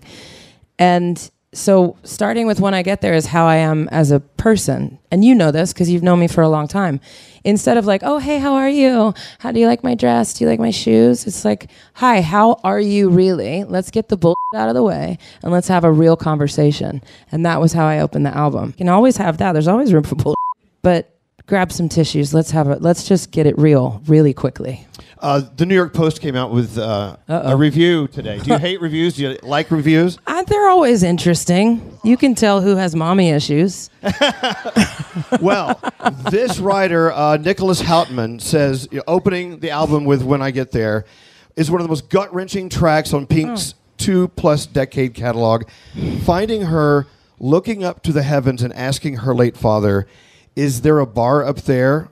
And 0.79 1.31
so 1.55 1.97
starting 2.03 2.47
with 2.47 2.61
when 2.61 2.73
I 2.73 2.83
get 2.83 3.03
there 3.03 3.13
is 3.13 3.27
how 3.27 3.47
I 3.47 3.57
am 3.57 3.89
as 3.91 4.11
a 4.11 4.21
person. 4.21 4.99
And 5.11 5.25
you 5.25 5.35
know 5.35 5.51
this 5.51 5.73
because 5.73 5.91
you've 5.91 6.03
known 6.03 6.19
me 6.19 6.29
for 6.29 6.43
a 6.43 6.49
long 6.49 6.67
time. 6.67 6.99
Instead 7.45 7.77
of 7.77 7.85
like, 7.85 8.03
oh, 8.05 8.19
hey, 8.19 8.39
how 8.39 8.55
are 8.55 8.69
you? 8.69 9.13
How 9.39 9.53
do 9.53 9.61
you 9.61 9.67
like 9.67 9.85
my 9.85 9.95
dress? 9.95 10.33
Do 10.33 10.45
you 10.45 10.51
like 10.51 10.61
my 10.61 10.71
shoes? 10.71 11.27
It's 11.27 11.45
like, 11.45 11.71
hi, 11.95 12.23
how 12.23 12.59
are 12.65 12.81
you 12.81 13.11
really? 13.11 13.65
Let's 13.65 13.91
get 13.91 14.09
the 14.09 14.17
bull 14.17 14.37
out 14.55 14.69
of 14.69 14.75
the 14.75 14.83
way 14.83 15.19
and 15.43 15.53
let's 15.53 15.69
have 15.69 15.85
a 15.85 15.93
real 15.93 16.17
conversation. 16.17 17.03
And 17.31 17.45
that 17.45 17.61
was 17.61 17.73
how 17.73 17.87
I 17.87 18.01
opened 18.01 18.25
the 18.25 18.37
album. 18.37 18.69
You 18.69 18.75
can 18.75 18.89
always 18.89 19.17
have 19.19 19.39
that. 19.39 19.53
There's 19.53 19.69
always 19.69 19.93
room 19.93 20.05
for 20.05 20.15
bull. 20.15 20.37
But 20.81 21.19
grab 21.47 21.71
some 21.71 21.89
tissues. 21.89 22.33
Let's 22.33 22.51
have 22.53 22.69
it. 22.69 22.81
Let's 22.81 23.07
just 23.07 23.31
get 23.31 23.47
it 23.47 23.59
real 23.59 24.03
really 24.07 24.33
quickly. 24.33 24.87
Uh, 25.23 25.41
the 25.57 25.65
New 25.65 25.77
York 25.77 25.95
Post 25.95 26.21
came 26.21 26.35
out 26.35 26.51
with 26.51 26.77
uh, 26.77 27.17
a 27.29 27.57
review 27.57 28.09
today. 28.09 28.41
Do 28.41 28.51
you 28.53 28.59
hate 28.69 28.81
reviews? 28.81 29.15
Do 29.15 29.23
you 29.23 29.39
like 29.45 29.71
reviews? 29.71 30.19
Uh, 30.27 30.43
they're 30.43 30.69
always 30.69 31.05
interesting. 31.05 31.97
You 32.03 32.17
can 32.17 32.35
tell 32.35 32.61
who 32.61 32.75
has 32.75 32.97
mommy 32.97 33.31
issues. 33.31 33.89
Well, 35.41 35.79
this 36.31 36.59
writer, 36.59 37.13
uh, 37.13 37.37
Nicholas 37.37 37.83
Houtman, 37.83 38.41
says 38.41 38.89
opening 39.07 39.61
the 39.61 39.71
album 39.71 40.05
with 40.05 40.23
"When 40.23 40.41
I 40.43 40.51
Get 40.51 40.73
There" 40.73 41.05
is 41.57 41.71
one 41.71 41.81
of 41.81 41.85
the 41.85 41.89
most 41.89 42.09
gut 42.09 42.33
wrenching 42.35 42.69
tracks 42.69 43.13
on 43.13 43.27
Pink's 43.27 43.75
two 43.99 44.29
plus 44.29 44.67
decade 44.67 45.15
catalog. 45.15 45.65
Finding 46.25 46.63
her 46.63 47.07
looking 47.39 47.85
up 47.85 48.03
to 48.05 48.13
the 48.13 48.23
heavens 48.23 48.63
and 48.63 48.73
asking 48.73 49.19
her 49.19 49.35
late 49.35 49.57
father, 49.57 50.07
"Is 50.57 50.81
there 50.83 50.99
a 50.99 51.07
bar 51.07 51.45
up 51.45 51.63
there 51.63 52.09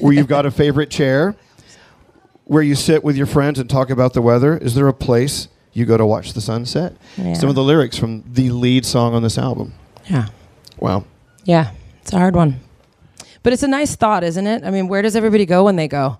where 0.00 0.12
you've 0.12 0.28
got 0.28 0.46
a 0.46 0.50
favorite 0.50 0.90
chair?" 0.90 1.34
Where 2.44 2.62
you 2.62 2.74
sit 2.74 3.02
with 3.02 3.16
your 3.16 3.26
friends 3.26 3.58
and 3.58 3.68
talk 3.68 3.90
about 3.90 4.12
the 4.12 4.22
weather? 4.22 4.56
Is 4.56 4.74
there 4.74 4.88
a 4.88 4.94
place 4.94 5.48
you 5.72 5.84
go 5.84 5.96
to 5.96 6.06
watch 6.06 6.32
the 6.32 6.40
sunset? 6.40 6.94
Yeah. 7.16 7.34
Some 7.34 7.48
of 7.48 7.54
the 7.54 7.62
lyrics 7.62 7.98
from 7.98 8.24
the 8.30 8.50
lead 8.50 8.86
song 8.86 9.14
on 9.14 9.22
this 9.22 9.38
album. 9.38 9.74
Yeah. 10.08 10.28
Wow. 10.78 11.04
Yeah, 11.44 11.72
it's 12.02 12.12
a 12.12 12.18
hard 12.18 12.34
one. 12.34 12.60
But 13.42 13.52
it's 13.52 13.62
a 13.62 13.68
nice 13.68 13.94
thought, 13.94 14.24
isn't 14.24 14.46
it? 14.46 14.64
I 14.64 14.70
mean, 14.70 14.88
where 14.88 15.02
does 15.02 15.16
everybody 15.16 15.44
go 15.44 15.64
when 15.64 15.76
they 15.76 15.88
go? 15.88 16.18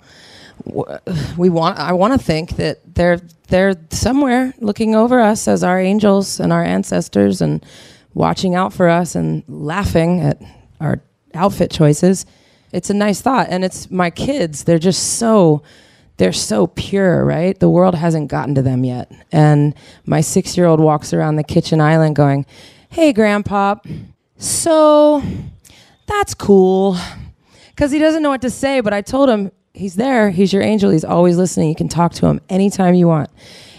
We 1.37 1.51
want 1.51 1.79
I 1.79 1.93
want 1.93 2.13
to 2.13 2.25
think 2.25 2.57
that 2.57 2.95
they're 2.95 3.21
they're 3.49 3.75
somewhere 3.91 4.55
looking 4.61 4.95
over 4.95 5.21
us 5.21 5.49
as 5.49 5.65
our 5.65 5.81
angels 5.81 6.39
and 6.39 6.53
our 6.53 6.63
ancestors 6.63 7.41
and 7.41 7.65
watching 8.15 8.55
out 8.55 8.73
for 8.73 8.89
us 8.89 9.15
and 9.15 9.43
laughing 9.49 10.21
at 10.21 10.41
our 10.81 11.01
outfit 11.35 11.71
choices. 11.71 12.25
It's 12.73 12.91
a 12.91 12.95
nice 12.95 13.21
thought 13.21 13.49
and 13.51 13.65
it's 13.65 13.91
my 13.91 14.11
kids. 14.11 14.65
They're 14.65 14.79
just 14.79 15.19
so 15.19 15.63
they're 16.17 16.33
so 16.33 16.69
pure, 16.69 17.25
right? 17.25 17.59
The 17.59 17.69
world 17.69 17.95
hasn't 17.95 18.29
gotten 18.29 18.55
to 18.55 18.63
them 18.63 18.85
yet. 18.85 19.11
And 19.33 19.75
my 20.07 20.21
6-year-old 20.21 20.81
walks 20.81 21.13
around 21.13 21.37
the 21.37 21.45
kitchen 21.45 21.81
island 21.81 22.17
going, 22.17 22.47
"Hey 22.89 23.13
grandpa, 23.13 23.77
so 24.37 25.23
that's 26.07 26.35
cool. 26.35 26.97
Because 27.71 27.91
he 27.91 27.99
doesn't 27.99 28.23
know 28.23 28.31
what 28.31 28.43
to 28.43 28.51
say, 28.51 28.81
but 28.81 28.93
I 28.93 29.01
told 29.01 29.29
him 29.29 29.51
he's 29.73 29.97
there. 29.97 30.31
He's 30.31 30.53
your 30.53 30.63
angel. 30.63 30.91
He's 30.91 31.05
always 31.05 31.37
listening. 31.37 31.69
You 31.69 31.75
can 31.75 31.89
talk 31.89 32.13
to 32.15 32.27
him 32.27 32.41
anytime 32.49 32.95
you 32.95 33.09
want. 33.09 33.31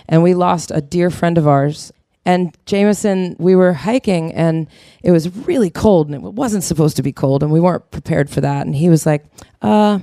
And 0.08 0.22
we 0.22 0.34
lost 0.34 0.72
a 0.74 0.82
dear 0.82 1.10
friend 1.10 1.38
of 1.38 1.48
ours. 1.48 1.92
And 2.25 2.56
Jameson, 2.65 3.36
we 3.38 3.56
were 3.56 3.74
hiking 3.74 4.34
and 4.34 4.68
it 5.04 5.12
was 5.12 5.30
really 5.46 5.70
cold 5.70 6.08
and 6.08 6.15
it 6.15 6.34
wasn't 6.34 6.63
supposed 6.63 6.96
to 6.98 7.04
be 7.04 7.12
cold 7.12 7.44
and 7.44 7.51
we 7.51 7.60
weren't 7.60 7.89
prepared 7.92 8.30
for 8.30 8.42
that. 8.42 8.65
And 8.65 8.75
he 8.75 8.89
was 8.89 9.06
like, 9.06 9.24
uh, 9.62 10.00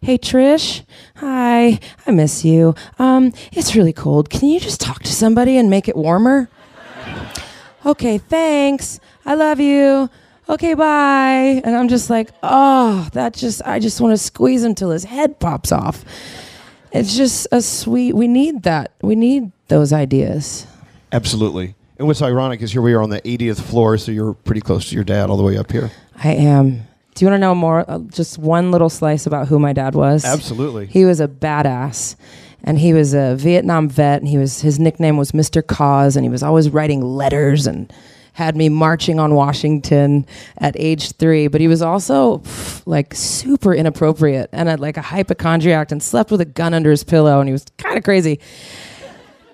Hey 0.00 0.18
Trish, 0.18 0.84
hi, 1.16 1.78
I 2.06 2.10
miss 2.10 2.44
you. 2.44 2.74
Um, 2.98 3.32
it's 3.52 3.74
really 3.74 3.92
cold. 3.92 4.30
Can 4.30 4.48
you 4.48 4.60
just 4.60 4.80
talk 4.80 5.02
to 5.02 5.12
somebody 5.12 5.56
and 5.56 5.68
make 5.68 5.88
it 5.88 5.96
warmer? 5.96 6.48
okay, 7.86 8.18
thanks. 8.18 9.00
I 9.24 9.34
love 9.34 9.60
you. 9.60 10.08
Okay, 10.48 10.74
bye. 10.74 11.60
And 11.62 11.76
I'm 11.76 11.88
just 11.88 12.08
like, 12.08 12.30
oh, 12.42 13.08
that 13.12 13.34
just, 13.34 13.60
I 13.66 13.78
just 13.78 14.00
want 14.00 14.12
to 14.12 14.18
squeeze 14.18 14.64
him 14.64 14.74
till 14.74 14.90
his 14.90 15.04
head 15.04 15.38
pops 15.38 15.72
off. 15.72 16.04
It's 16.90 17.16
just 17.16 17.46
a 17.52 17.60
sweet, 17.60 18.14
we 18.14 18.28
need 18.28 18.62
that. 18.62 18.92
We 19.02 19.14
need 19.14 19.52
those 19.68 19.92
ideas. 19.92 20.66
Absolutely. 21.12 21.74
And 21.98 22.06
what's 22.06 22.22
ironic 22.22 22.62
is 22.62 22.72
here 22.72 22.80
we 22.80 22.94
are 22.94 23.02
on 23.02 23.10
the 23.10 23.20
80th 23.20 23.60
floor, 23.60 23.98
so 23.98 24.10
you're 24.10 24.32
pretty 24.32 24.60
close 24.62 24.88
to 24.88 24.94
your 24.94 25.04
dad 25.04 25.28
all 25.28 25.36
the 25.36 25.42
way 25.42 25.58
up 25.58 25.70
here. 25.70 25.90
I 26.16 26.32
am. 26.34 26.87
Do 27.18 27.24
you 27.24 27.32
want 27.32 27.40
to 27.40 27.40
know 27.40 27.54
more? 27.56 27.84
Uh, 27.90 27.98
just 28.10 28.38
one 28.38 28.70
little 28.70 28.88
slice 28.88 29.26
about 29.26 29.48
who 29.48 29.58
my 29.58 29.72
dad 29.72 29.96
was? 29.96 30.24
Absolutely. 30.24 30.86
He 30.86 31.04
was 31.04 31.18
a 31.18 31.26
badass. 31.26 32.14
And 32.62 32.78
he 32.78 32.92
was 32.92 33.12
a 33.12 33.34
Vietnam 33.34 33.88
vet, 33.88 34.20
and 34.20 34.28
he 34.28 34.38
was 34.38 34.60
his 34.60 34.78
nickname 34.78 35.16
was 35.16 35.32
Mr. 35.32 35.66
Cause, 35.66 36.14
and 36.14 36.24
he 36.24 36.30
was 36.30 36.44
always 36.44 36.70
writing 36.70 37.02
letters 37.02 37.66
and 37.66 37.92
had 38.34 38.56
me 38.56 38.68
marching 38.68 39.18
on 39.18 39.34
Washington 39.34 40.26
at 40.58 40.76
age 40.78 41.10
three. 41.12 41.48
But 41.48 41.60
he 41.60 41.66
was 41.66 41.82
also 41.82 42.38
pff, 42.38 42.82
like 42.86 43.16
super 43.16 43.74
inappropriate 43.74 44.48
and 44.52 44.68
had 44.68 44.78
like 44.78 44.96
a 44.96 45.02
hypochondriac 45.02 45.90
and 45.90 46.00
slept 46.00 46.30
with 46.30 46.40
a 46.40 46.44
gun 46.44 46.72
under 46.72 46.92
his 46.92 47.02
pillow, 47.02 47.40
and 47.40 47.48
he 47.48 47.52
was 47.52 47.64
kind 47.78 47.98
of 47.98 48.04
crazy. 48.04 48.38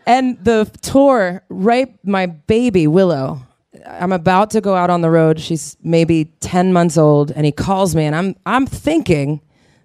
And 0.06 0.36
the 0.44 0.70
tour, 0.82 1.42
right, 1.48 1.94
my 2.04 2.26
baby 2.26 2.86
Willow, 2.86 3.40
I'm 3.86 4.12
about 4.12 4.50
to 4.50 4.60
go 4.60 4.74
out 4.74 4.90
on 4.90 5.00
the 5.00 5.10
road. 5.10 5.40
She's 5.40 5.76
maybe 5.82 6.26
10 6.40 6.72
months 6.72 6.96
old, 6.96 7.30
and 7.32 7.44
he 7.44 7.52
calls 7.52 7.94
me, 7.94 8.04
and 8.04 8.14
I'm 8.14 8.36
I'm 8.46 8.66
thinking 8.66 9.40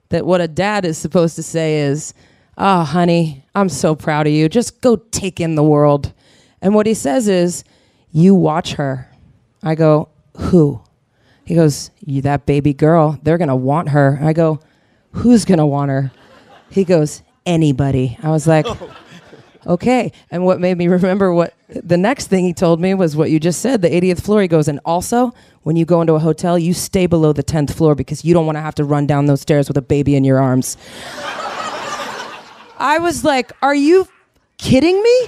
that 0.10 0.26
what 0.26 0.42
a 0.42 0.48
dad 0.48 0.86
is 0.86 0.98
supposed 0.98 1.36
to 1.36 1.44
say 1.44 1.80
is, 1.82 2.14
"Oh, 2.58 2.84
honey, 2.84 3.44
I'm 3.56 3.70
so 3.70 3.96
proud 3.96 4.28
of 4.28 4.34
you. 4.34 4.50
Just 4.50 4.82
go 4.82 4.96
take 4.96 5.40
in 5.40 5.56
the 5.56 5.64
world." 5.64 6.14
And 6.62 6.74
what 6.76 6.86
he 6.86 6.94
says 6.94 7.28
is, 7.28 7.64
"You 8.12 8.36
watch 8.36 8.74
her." 8.74 9.08
I 9.64 9.76
go, 9.76 10.10
"Who?" 10.38 10.82
He 11.46 11.56
goes, 11.56 11.90
"You 12.06 12.22
that 12.24 12.46
baby 12.46 12.74
girl. 12.74 13.18
They're 13.24 13.38
gonna 13.38 13.56
want 13.56 13.90
her." 13.90 14.20
I 14.22 14.34
go, 14.34 14.60
"Who's 15.12 15.46
gonna 15.46 15.68
want 15.68 15.90
her?" 15.92 16.12
He 16.70 16.84
goes, 16.84 17.22
"Anybody." 17.46 18.18
I 18.22 18.30
was 18.30 18.48
like. 18.48 18.66
Oh. 18.82 18.96
Okay. 19.68 20.12
And 20.32 20.46
what 20.46 20.60
made 20.60 20.78
me 20.78 20.88
remember 20.88 21.34
what 21.34 21.54
the 21.68 21.98
next 21.98 22.28
thing 22.28 22.46
he 22.46 22.54
told 22.54 22.80
me 22.80 22.94
was 22.94 23.16
what 23.16 23.30
you 23.30 23.40
just 23.40 23.62
said, 23.62 23.82
the 23.82 23.90
80th 23.90 24.22
floor. 24.22 24.42
He 24.42 24.48
goes, 24.48 24.68
and 24.68 24.80
also, 24.86 25.34
when 25.64 25.76
you 25.76 25.86
go 25.86 26.02
into 26.02 26.14
a 26.14 26.20
hotel, 26.20 26.58
you 26.58 26.74
stay 26.74 27.06
below 27.06 27.34
the 27.34 27.44
10th 27.44 27.74
floor 27.74 27.96
because 27.96 28.24
you 28.24 28.34
don't 28.34 28.46
want 28.46 28.56
to 28.56 28.62
have 28.62 28.76
to 28.76 28.84
run 28.84 29.06
down 29.06 29.26
those 29.26 29.42
stairs 29.42 29.68
with 29.68 29.78
a 29.78 29.82
baby 29.82 30.16
in 30.16 30.24
your 30.24 30.40
arms. 30.40 30.78
I 32.82 32.98
was 33.00 33.26
like, 33.26 33.52
are 33.62 33.76
you 33.76 34.08
kidding 34.58 35.02
me? 35.02 35.28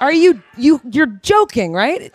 Are 0.00 0.12
you 0.12 0.42
you 0.56 0.80
you're 0.90 1.06
joking, 1.06 1.72
right? 1.72 2.12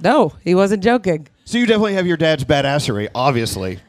No, 0.00 0.32
he 0.42 0.54
wasn't 0.54 0.82
joking. 0.82 1.28
So 1.44 1.58
you 1.58 1.66
definitely 1.66 1.94
have 1.94 2.06
your 2.06 2.16
dad's 2.16 2.44
badassery, 2.44 3.08
obviously. 3.14 3.80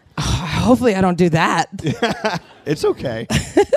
Hopefully 0.59 0.95
I 0.95 1.01
don't 1.01 1.17
do 1.17 1.29
that. 1.29 2.41
It's 2.65 2.85
okay. 2.85 3.25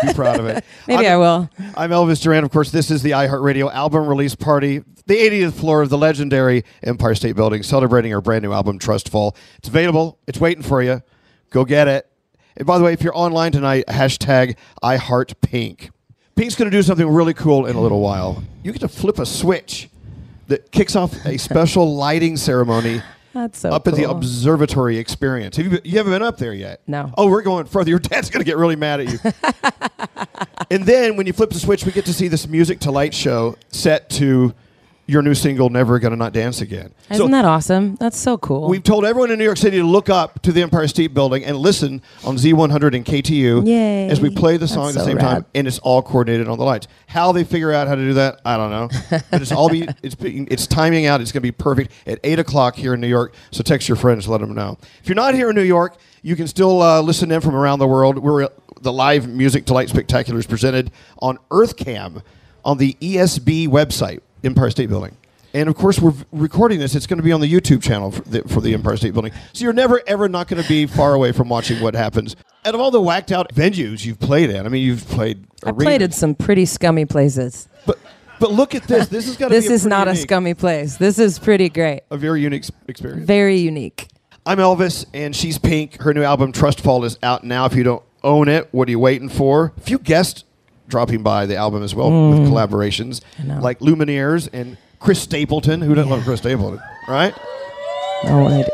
Be 0.02 0.12
proud 0.12 0.38
of 0.38 0.44
it. 0.44 0.62
Maybe 0.86 1.06
I'm- 1.06 1.14
I 1.14 1.16
will. 1.16 1.50
I'm 1.78 1.88
Elvis 1.90 2.20
Duran. 2.22 2.44
Of 2.44 2.50
course, 2.50 2.70
this 2.70 2.90
is 2.90 3.02
the 3.02 3.12
iHeartRadio 3.12 3.72
album 3.72 4.06
release 4.06 4.34
party, 4.34 4.82
the 5.06 5.14
80th 5.14 5.54
floor 5.54 5.80
of 5.80 5.88
the 5.88 5.96
legendary 5.96 6.64
Empire 6.82 7.14
State 7.14 7.34
Building, 7.34 7.62
celebrating 7.62 8.12
our 8.12 8.20
brand 8.20 8.42
new 8.42 8.52
album, 8.52 8.78
Trust 8.78 9.08
Fall. 9.08 9.34
It's 9.56 9.68
available. 9.68 10.18
It's 10.26 10.38
waiting 10.38 10.62
for 10.62 10.82
you. 10.82 11.00
Go 11.48 11.64
get 11.64 11.88
it. 11.88 12.06
And 12.54 12.66
by 12.66 12.76
the 12.76 12.84
way, 12.84 12.92
if 12.92 13.00
you're 13.02 13.16
online 13.16 13.52
tonight, 13.52 13.86
hashtag 13.88 14.56
iHeartPink. 14.82 15.88
Pink's 16.34 16.54
going 16.54 16.70
to 16.70 16.76
do 16.76 16.82
something 16.82 17.08
really 17.08 17.32
cool 17.32 17.64
in 17.64 17.76
a 17.76 17.80
little 17.80 18.00
while. 18.00 18.44
You 18.62 18.72
get 18.72 18.80
to 18.80 18.88
flip 18.88 19.18
a 19.18 19.24
switch 19.24 19.88
that 20.48 20.70
kicks 20.70 20.96
off 20.96 21.14
a 21.24 21.38
special 21.38 21.94
lighting 21.96 22.36
ceremony 22.36 23.00
That's 23.32 23.58
so 23.58 23.70
up 23.70 23.88
at 23.88 23.94
the 23.94 24.08
observatory 24.08 24.98
experience. 24.98 25.56
Have 25.56 25.72
you, 25.72 25.80
you 25.84 25.98
haven't 25.98 26.12
been 26.12 26.22
up 26.22 26.38
there 26.38 26.52
yet? 26.52 26.80
No. 26.86 27.12
Oh, 27.16 27.28
we're 27.28 27.42
going 27.42 27.66
further. 27.66 27.90
Your 27.90 27.98
dad's 27.98 28.30
going 28.30 28.44
to 28.44 28.44
get 28.44 28.56
really 28.56 28.76
mad 28.76 29.00
at 29.00 29.10
you. 29.10 29.18
and 30.70 30.84
then 30.84 31.16
when 31.16 31.26
you 31.26 31.32
flip 31.32 31.50
the 31.50 31.58
switch, 31.58 31.86
we 31.86 31.92
get 31.92 32.04
to 32.06 32.12
see 32.12 32.28
this 32.28 32.46
music 32.46 32.80
to 32.80 32.90
light 32.90 33.14
show 33.14 33.56
set 33.70 34.10
to 34.10 34.54
your 35.12 35.22
new 35.22 35.34
single, 35.34 35.68
Never 35.68 35.98
Gonna 35.98 36.16
Not 36.16 36.32
Dance 36.32 36.60
Again. 36.60 36.92
Isn't 37.10 37.30
that 37.30 37.44
awesome? 37.44 37.96
That's 37.96 38.16
so 38.18 38.38
cool. 38.38 38.68
We've 38.68 38.82
told 38.82 39.04
everyone 39.04 39.30
in 39.30 39.38
New 39.38 39.44
York 39.44 39.58
City 39.58 39.76
to 39.78 39.84
look 39.84 40.08
up 40.08 40.40
to 40.42 40.52
the 40.52 40.62
Empire 40.62 40.88
State 40.88 41.12
Building 41.14 41.44
and 41.44 41.56
listen 41.58 42.00
on 42.24 42.36
Z100 42.36 42.96
and 42.96 43.04
KTU 43.04 43.66
Yay. 43.66 44.08
as 44.08 44.20
we 44.20 44.30
play 44.30 44.56
the 44.56 44.66
song 44.66 44.86
That's 44.86 44.96
at 44.96 45.00
the 45.00 45.04
so 45.04 45.06
same 45.10 45.16
rad. 45.18 45.22
time, 45.22 45.46
and 45.54 45.66
it's 45.68 45.78
all 45.80 46.02
coordinated 46.02 46.48
on 46.48 46.58
the 46.58 46.64
lights. 46.64 46.88
How 47.06 47.32
they 47.32 47.44
figure 47.44 47.72
out 47.72 47.86
how 47.86 47.94
to 47.94 48.00
do 48.02 48.14
that, 48.14 48.40
I 48.44 48.56
don't 48.56 48.70
know. 48.70 48.88
but 49.30 49.42
it's 49.42 49.52
all 49.52 49.68
be 49.68 49.86
it's 50.02 50.14
being, 50.14 50.48
it's 50.50 50.66
timing 50.66 51.06
out. 51.06 51.20
It's 51.20 51.30
going 51.30 51.42
to 51.42 51.46
be 51.46 51.52
perfect 51.52 51.92
at 52.06 52.18
eight 52.24 52.38
o'clock 52.38 52.74
here 52.74 52.94
in 52.94 53.00
New 53.00 53.06
York. 53.08 53.34
So 53.50 53.62
text 53.62 53.88
your 53.88 53.96
friends, 53.96 54.26
let 54.26 54.40
them 54.40 54.54
know. 54.54 54.78
If 55.02 55.08
you're 55.08 55.14
not 55.16 55.34
here 55.34 55.50
in 55.50 55.54
New 55.56 55.62
York, 55.62 55.96
you 56.22 56.36
can 56.36 56.46
still 56.46 56.80
uh, 56.80 57.02
listen 57.02 57.30
in 57.30 57.40
from 57.42 57.54
around 57.54 57.78
the 57.80 57.86
world. 57.86 58.18
We're 58.18 58.48
the 58.80 58.92
live 58.92 59.28
music 59.28 59.66
to 59.66 59.74
light 59.74 59.88
spectacular 59.88 60.40
is 60.40 60.46
presented 60.46 60.90
on 61.20 61.38
EarthCam 61.50 62.22
on 62.64 62.78
the 62.78 62.96
ESB 63.00 63.68
website, 63.68 64.20
Empire 64.44 64.70
State 64.70 64.88
Building. 64.88 65.16
And 65.54 65.68
of 65.68 65.74
course, 65.74 66.00
we're 66.00 66.14
recording 66.32 66.78
this. 66.78 66.94
It's 66.94 67.06
going 67.06 67.18
to 67.18 67.22
be 67.22 67.32
on 67.32 67.40
the 67.40 67.52
YouTube 67.52 67.82
channel 67.82 68.10
for 68.10 68.22
the, 68.22 68.42
for 68.44 68.60
the 68.60 68.72
Empire 68.72 68.96
State 68.96 69.12
Building. 69.12 69.32
So 69.52 69.64
you're 69.64 69.74
never, 69.74 70.00
ever 70.06 70.28
not 70.28 70.48
going 70.48 70.62
to 70.62 70.68
be 70.68 70.86
far 70.86 71.12
away 71.14 71.32
from 71.32 71.48
watching 71.48 71.80
what 71.82 71.94
happens. 71.94 72.36
Out 72.64 72.74
of 72.74 72.80
all 72.80 72.90
the 72.90 73.00
whacked 73.00 73.32
out 73.32 73.52
venues 73.54 74.04
you've 74.04 74.18
played 74.18 74.48
in, 74.48 74.64
I 74.64 74.68
mean, 74.68 74.82
you've 74.82 75.06
played. 75.06 75.44
I 75.64 75.72
played 75.72 76.00
arenas. 76.00 76.02
in 76.02 76.12
some 76.12 76.34
pretty 76.34 76.64
scummy 76.64 77.04
places. 77.04 77.68
But, 77.84 77.98
but 78.40 78.50
look 78.50 78.74
at 78.74 78.84
this. 78.84 79.08
This 79.08 79.28
is 79.28 79.36
going 79.36 79.50
to 79.50 79.56
This 79.56 79.66
be 79.66 79.72
a 79.72 79.74
is 79.74 79.86
not 79.86 80.08
a 80.08 80.16
scummy 80.16 80.54
place. 80.54 80.96
This 80.96 81.18
is 81.18 81.38
pretty 81.38 81.68
great. 81.68 82.02
A 82.10 82.16
very 82.16 82.40
unique 82.40 82.64
experience. 82.88 83.26
Very 83.26 83.58
unique. 83.58 84.08
I'm 84.46 84.58
Elvis, 84.58 85.04
and 85.12 85.36
she's 85.36 85.58
Pink. 85.58 86.00
Her 86.00 86.14
new 86.14 86.22
album, 86.22 86.52
Trust 86.52 86.80
Fall, 86.80 87.04
is 87.04 87.18
out 87.22 87.44
now. 87.44 87.66
If 87.66 87.74
you 87.74 87.84
don't 87.84 88.02
own 88.24 88.48
it, 88.48 88.68
what 88.72 88.88
are 88.88 88.90
you 88.90 88.98
waiting 88.98 89.28
for? 89.28 89.72
A 89.76 89.80
few 89.80 89.98
guests 89.98 90.44
dropping 90.92 91.22
by 91.22 91.46
the 91.46 91.56
album 91.56 91.82
as 91.82 91.94
well 91.94 92.10
with 92.30 92.40
collaborations, 92.48 93.22
Mm. 93.42 93.60
like 93.62 93.80
Lumineers 93.80 94.48
and 94.52 94.76
Chris 95.00 95.20
Stapleton. 95.20 95.80
Who 95.80 95.94
doesn't 95.94 96.10
love 96.10 96.22
Chris 96.22 96.38
Stapleton, 96.40 96.80
right? 97.08 97.34
Oh, 98.24 98.44
wait. 98.46 98.66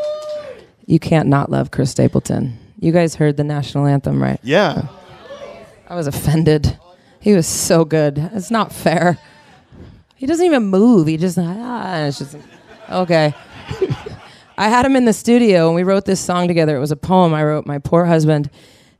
You 0.87 0.99
can't 0.99 1.29
not 1.29 1.49
love 1.51 1.71
Chris 1.71 1.91
Stapleton. 1.93 2.59
You 2.81 2.91
guys 2.93 3.15
heard 3.15 3.37
the 3.37 3.45
national 3.45 3.87
anthem, 3.87 4.21
right? 4.23 4.41
Yeah. 4.43 4.89
I 5.89 5.95
was 5.95 6.07
offended. 6.09 6.77
He 7.21 7.33
was 7.35 7.47
so 7.47 7.85
good. 7.85 8.19
It's 8.35 8.51
not 8.51 8.73
fair. 8.73 9.19
He 10.17 10.27
doesn't 10.27 10.45
even 10.45 10.65
move. 10.67 11.07
He 11.07 11.17
just 11.17 11.39
ah, 11.39 12.05
it's 12.07 12.19
just 12.19 12.37
okay. 12.91 13.33
I 14.59 14.69
had 14.69 14.85
him 14.85 14.97
in 14.97 15.05
the 15.05 15.13
studio 15.13 15.67
and 15.69 15.77
we 15.77 15.85
wrote 15.85 16.05
this 16.05 16.19
song 16.21 16.49
together. 16.49 16.77
It 16.77 16.81
was 16.81 16.91
a 16.91 16.97
poem 16.97 17.33
I 17.33 17.45
wrote, 17.45 17.65
my 17.67 17.79
poor 17.79 18.05
husband, 18.05 18.51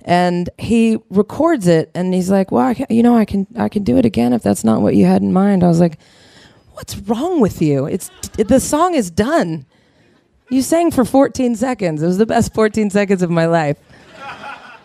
and 0.05 0.49
he 0.59 0.99
records 1.11 1.67
it 1.67 1.91
and 1.95 2.15
he's 2.15 2.31
like, 2.31 2.51
"Well, 2.51 2.75
you 2.89 3.03
know, 3.03 3.17
I 3.17 3.25
can 3.25 3.47
I 3.57 3.69
can 3.69 3.85
do 3.85 3.97
it 3.97 4.05
again 4.05 4.33
if 4.33 4.43
that's 4.43 4.65
not 4.65 4.81
what 4.81 4.95
you 4.95 5.07
had 5.07 5.23
in 5.23 5.33
mind." 5.33 5.65
I 5.65 5.69
was 5.69 5.81
like, 5.81 5.99
"What's 6.75 6.97
wrong 6.97 7.41
with 7.41 7.61
you? 7.61 7.87
It's 7.87 8.11
the 8.37 8.61
song 8.61 8.95
is 8.95 9.11
done. 9.11 9.67
You 10.51 10.63
sang 10.63 10.91
for 10.91 11.05
14 11.05 11.57
seconds. 11.57 12.03
It 12.03 12.07
was 12.07 12.19
the 12.19 12.27
best 12.27 12.55
14 12.55 12.91
seconds 12.91 13.23
of 13.23 13.31
my 13.31 13.47
life." 13.47 13.77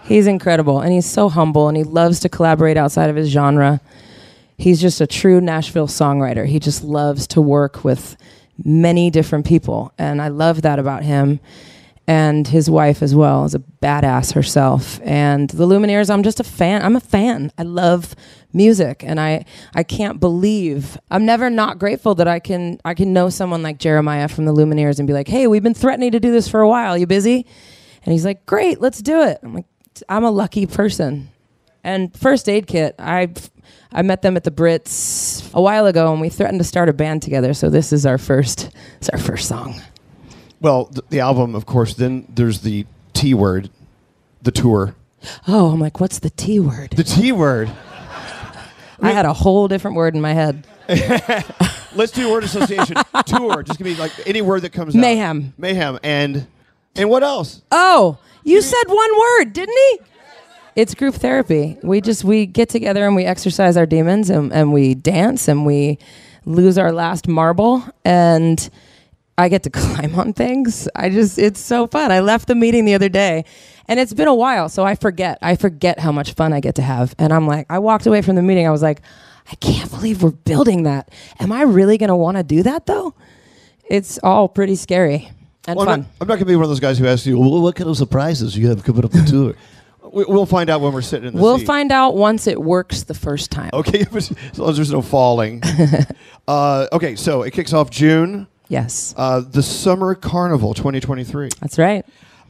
He's 0.06 0.28
incredible 0.28 0.82
and 0.82 0.92
he's 0.92 1.06
so 1.06 1.30
humble 1.30 1.70
and 1.70 1.78
he 1.78 1.84
loves 1.84 2.20
to 2.22 2.30
collaborate 2.30 2.76
outside 2.76 3.10
of 3.10 3.16
his 3.16 3.30
genre. 3.30 3.80
He's 4.58 4.82
just 4.82 5.00
a 5.00 5.08
true 5.08 5.40
Nashville 5.40 5.88
songwriter. 5.88 6.46
He 6.46 6.60
just 6.60 6.84
loves 6.84 7.26
to 7.28 7.42
work 7.42 7.84
with 7.84 8.18
many 8.64 9.10
different 9.10 9.46
people 9.46 9.94
and 9.98 10.22
I 10.22 10.28
love 10.28 10.62
that 10.64 10.78
about 10.78 11.04
him. 11.04 11.40
And 12.06 12.48
his 12.48 12.70
wife 12.70 13.02
as 13.02 13.16
well 13.16 13.46
is 13.46 13.56
a 13.56 13.60
badass 13.60 14.34
herself. 14.34 15.00
And 15.04 15.50
the 15.50 15.66
Lumineers, 15.66 16.10
I'm 16.10 16.24
just 16.24 16.42
a 16.42 16.44
fan. 16.44 16.84
I'm 16.84 16.98
a 16.98 17.00
fan. 17.00 17.52
I 17.58 17.64
love 17.64 18.14
music 18.54 19.04
and 19.04 19.20
I 19.20 19.46
I 19.74 19.84
can't 19.84 20.20
believe 20.20 20.98
I'm 21.10 21.26
never 21.26 21.50
not 21.50 21.80
grateful 21.80 22.14
that 22.16 22.28
I 22.28 22.40
can 22.40 22.80
I 22.86 22.94
can 22.94 23.14
know 23.14 23.30
someone 23.30 23.64
like 23.64 23.80
Jeremiah 23.80 24.28
from 24.28 24.46
the 24.46 24.54
Lumineers 24.54 25.00
and 25.00 25.08
be 25.08 25.14
like, 25.14 25.28
"Hey, 25.28 25.48
we've 25.48 25.64
been 25.64 25.74
threatening 25.74 26.12
to 26.12 26.20
do 26.20 26.32
this 26.32 26.48
for 26.48 26.62
a 26.62 26.70
while. 26.70 26.98
You 26.98 27.08
busy?" 27.08 27.46
And 28.06 28.14
he's 28.14 28.26
like, 28.26 28.46
"Great, 28.46 28.82
let's 28.82 29.02
do 29.02 29.22
it." 29.22 29.40
I'm 29.42 29.54
like, 29.56 29.66
"I'm 30.10 30.24
a 30.24 30.32
lucky 30.32 30.66
person." 30.66 31.30
And 31.84 32.16
First 32.16 32.48
Aid 32.48 32.68
Kit, 32.68 32.96
I 33.00 33.34
I 33.92 34.02
met 34.02 34.22
them 34.22 34.38
at 34.38 34.44
the 34.44 34.52
Brits 34.52 35.52
a 35.54 35.62
while 35.62 35.86
ago, 35.86 36.12
and 36.12 36.22
we 36.22 36.30
threatened 36.30 36.60
to 36.60 36.64
start 36.64 36.90
a 36.90 36.94
band 36.94 37.22
together. 37.22 37.54
So 37.54 37.70
this 37.70 37.94
is 37.94 38.06
our 38.06 38.18
first, 38.18 38.70
it's 38.98 39.10
our 39.10 39.20
first 39.20 39.48
song. 39.48 39.80
Well, 40.64 40.86
th- 40.86 41.06
the 41.10 41.20
album, 41.20 41.56
of 41.56 41.66
course. 41.66 41.94
Then 41.94 42.26
there's 42.34 42.62
the 42.62 42.86
T 43.12 43.34
word, 43.34 43.70
the 44.42 44.52
tour. 44.52 44.96
Oh, 45.48 45.72
I'm 45.72 45.80
like, 45.80 46.00
what's 46.00 46.20
the 46.20 46.30
T 46.30 46.60
word? 46.60 46.92
The 46.92 47.04
T 47.04 47.34
word. 47.34 47.70
I 49.02 49.12
had 49.12 49.26
a 49.26 49.34
whole 49.34 49.68
different 49.68 49.98
word 49.98 50.16
in 50.16 50.22
my 50.22 50.34
head. 50.34 50.66
Let's 51.96 52.14
do 52.14 52.32
word 52.32 52.46
association. 52.46 52.96
tour. 53.26 53.62
Just 53.62 53.78
give 53.78 53.86
me 53.86 53.96
like 53.96 54.12
any 54.26 54.42
word 54.42 54.62
that 54.62 54.72
comes 54.72 54.96
out. 54.96 55.00
Mayhem. 55.00 55.54
Mayhem. 55.58 56.00
And 56.02 56.48
and 56.96 57.10
what 57.10 57.24
else? 57.24 57.62
Oh, 57.70 58.18
you 58.46 58.62
said 58.62 58.84
one 58.88 59.20
word, 59.20 59.52
didn't 59.52 59.78
he? 59.78 60.00
It's 60.78 60.96
group 60.96 61.16
therapy. 61.16 61.78
We 61.84 62.00
just 62.00 62.24
we 62.24 62.46
get 62.46 62.70
together 62.70 63.06
and 63.06 63.18
we 63.18 63.26
exercise 63.26 63.76
our 63.76 63.86
demons 63.86 64.30
and, 64.30 64.54
and 64.54 64.72
we 64.72 64.96
dance 64.96 65.50
and 65.50 65.66
we 65.66 66.00
lose 66.46 66.78
our 66.78 66.94
last 66.94 67.28
marble 67.28 67.84
and 68.06 68.70
I 69.38 69.50
get 69.50 69.64
to 69.64 69.70
climb 69.72 70.16
on 70.16 70.34
things. 70.34 70.88
I 70.96 71.10
just 71.10 71.40
it's 71.40 71.60
so 71.60 71.88
fun. 71.88 72.12
I 72.12 72.20
left 72.20 72.48
the 72.48 72.56
meeting 72.56 72.86
the 72.86 72.94
other 72.94 73.10
day 73.10 73.46
and 73.88 74.00
it's 74.00 74.14
been 74.14 74.28
a 74.28 74.36
while, 74.36 74.70
so 74.70 74.84
I 74.86 74.96
forget. 74.96 75.38
I 75.42 75.56
forget 75.56 76.00
how 76.00 76.12
much 76.12 76.34
fun 76.34 76.54
I 76.54 76.60
get 76.60 76.76
to 76.76 76.82
have. 76.82 77.16
And 77.20 77.34
I'm 77.34 77.48
like, 77.48 77.66
I 77.70 77.80
walked 77.80 78.06
away 78.06 78.22
from 78.22 78.36
the 78.36 78.42
meeting, 78.44 78.68
I 78.68 78.72
was 78.72 78.82
like, 78.82 79.02
I 79.52 79.56
can't 79.56 79.90
believe 79.92 80.24
we're 80.24 80.32
building 80.32 80.84
that. 80.84 81.10
Am 81.40 81.52
I 81.52 81.64
really 81.64 81.98
gonna 81.98 82.16
want 82.16 82.38
to 82.38 82.44
do 82.44 82.64
that 82.64 82.86
though? 82.86 83.14
It's 83.90 84.18
all 84.24 84.48
pretty 84.48 84.76
scary 84.76 85.30
and 85.68 85.78
Well, 85.78 85.90
I'm 85.90 85.94
fun. 85.94 86.00
not, 86.02 86.10
I'm 86.22 86.28
not 86.28 86.34
going 86.36 86.40
to 86.40 86.46
be 86.46 86.56
one 86.56 86.64
of 86.64 86.70
those 86.70 86.80
guys 86.80 86.98
who 86.98 87.06
asks 87.08 87.26
you, 87.28 87.38
well, 87.40 87.62
what 87.62 87.76
kind 87.76 87.90
of 87.90 87.98
surprises 87.98 88.58
you 88.58 88.68
have 88.70 88.84
coming 88.84 89.04
up 89.06 89.12
the 89.12 89.22
tour? 89.24 89.56
we, 90.12 90.24
we'll 90.26 90.46
find 90.46 90.70
out 90.70 90.82
when 90.82 90.94
we're 90.94 91.02
sitting 91.02 91.28
in 91.28 91.36
the 91.36 91.42
We'll 91.42 91.58
seat. 91.60 91.68
find 91.68 91.92
out 91.92 92.16
once 92.16 92.48
it 92.48 92.62
works 92.62 93.04
the 93.04 93.14
first 93.14 93.52
time. 93.52 93.70
Okay, 93.74 94.06
as 94.16 94.32
long 94.58 94.70
as 94.70 94.76
there's 94.78 94.92
no 94.92 95.02
falling. 95.02 95.62
uh, 96.48 96.88
okay, 96.94 97.16
so 97.16 97.44
it 97.44 97.52
kicks 97.52 97.74
off 97.74 97.90
June. 97.90 98.48
Yes, 98.70 99.14
Uh, 99.18 99.42
the 99.42 99.62
Summer 99.64 100.16
Carnival 100.16 100.74
2023. 100.74 101.50
that's 101.62 101.78
right. 101.78 102.06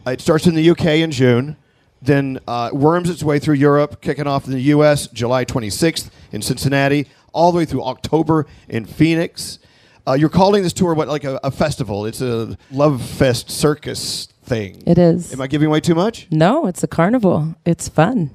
Uh, 0.06 0.12
it 0.12 0.21
starts 0.21 0.47
in 0.47 0.56
the 0.56 0.69
UK 0.69 0.86
in 1.02 1.12
June, 1.12 1.56
then 2.02 2.39
uh, 2.47 2.69
worms 2.73 3.10
its 3.10 3.23
way 3.23 3.39
through 3.39 3.56
Europe, 3.56 4.02
kicking 4.02 4.28
off 4.28 4.45
in 4.45 4.52
the 4.54 4.62
US 4.76 5.08
July 5.08 5.45
26th 5.45 6.10
in 6.32 6.41
Cincinnati, 6.41 7.08
all 7.34 7.52
the 7.52 7.58
way 7.58 7.65
through 7.65 7.84
October 7.84 8.45
in 8.69 8.86
Phoenix. 8.86 9.60
Uh, 10.06 10.13
you're 10.13 10.30
calling 10.30 10.63
this 10.63 10.73
tour 10.73 10.93
what, 10.93 11.08
like 11.08 11.23
a, 11.23 11.39
a 11.43 11.49
festival? 11.52 12.06
It's 12.06 12.21
a 12.21 12.58
love 12.71 13.02
fest 13.02 13.49
circus 13.49 14.28
thing. 14.43 14.84
It 14.86 14.97
is. 14.97 15.32
Am 15.34 15.39
I 15.39 15.47
giving 15.47 15.67
away 15.67 15.80
too 15.80 15.95
much? 15.95 16.28
No, 16.30 16.67
it's 16.67 16.84
a 16.84 16.88
carnival. 16.88 17.56
It's 17.65 17.88
fun. 17.88 18.32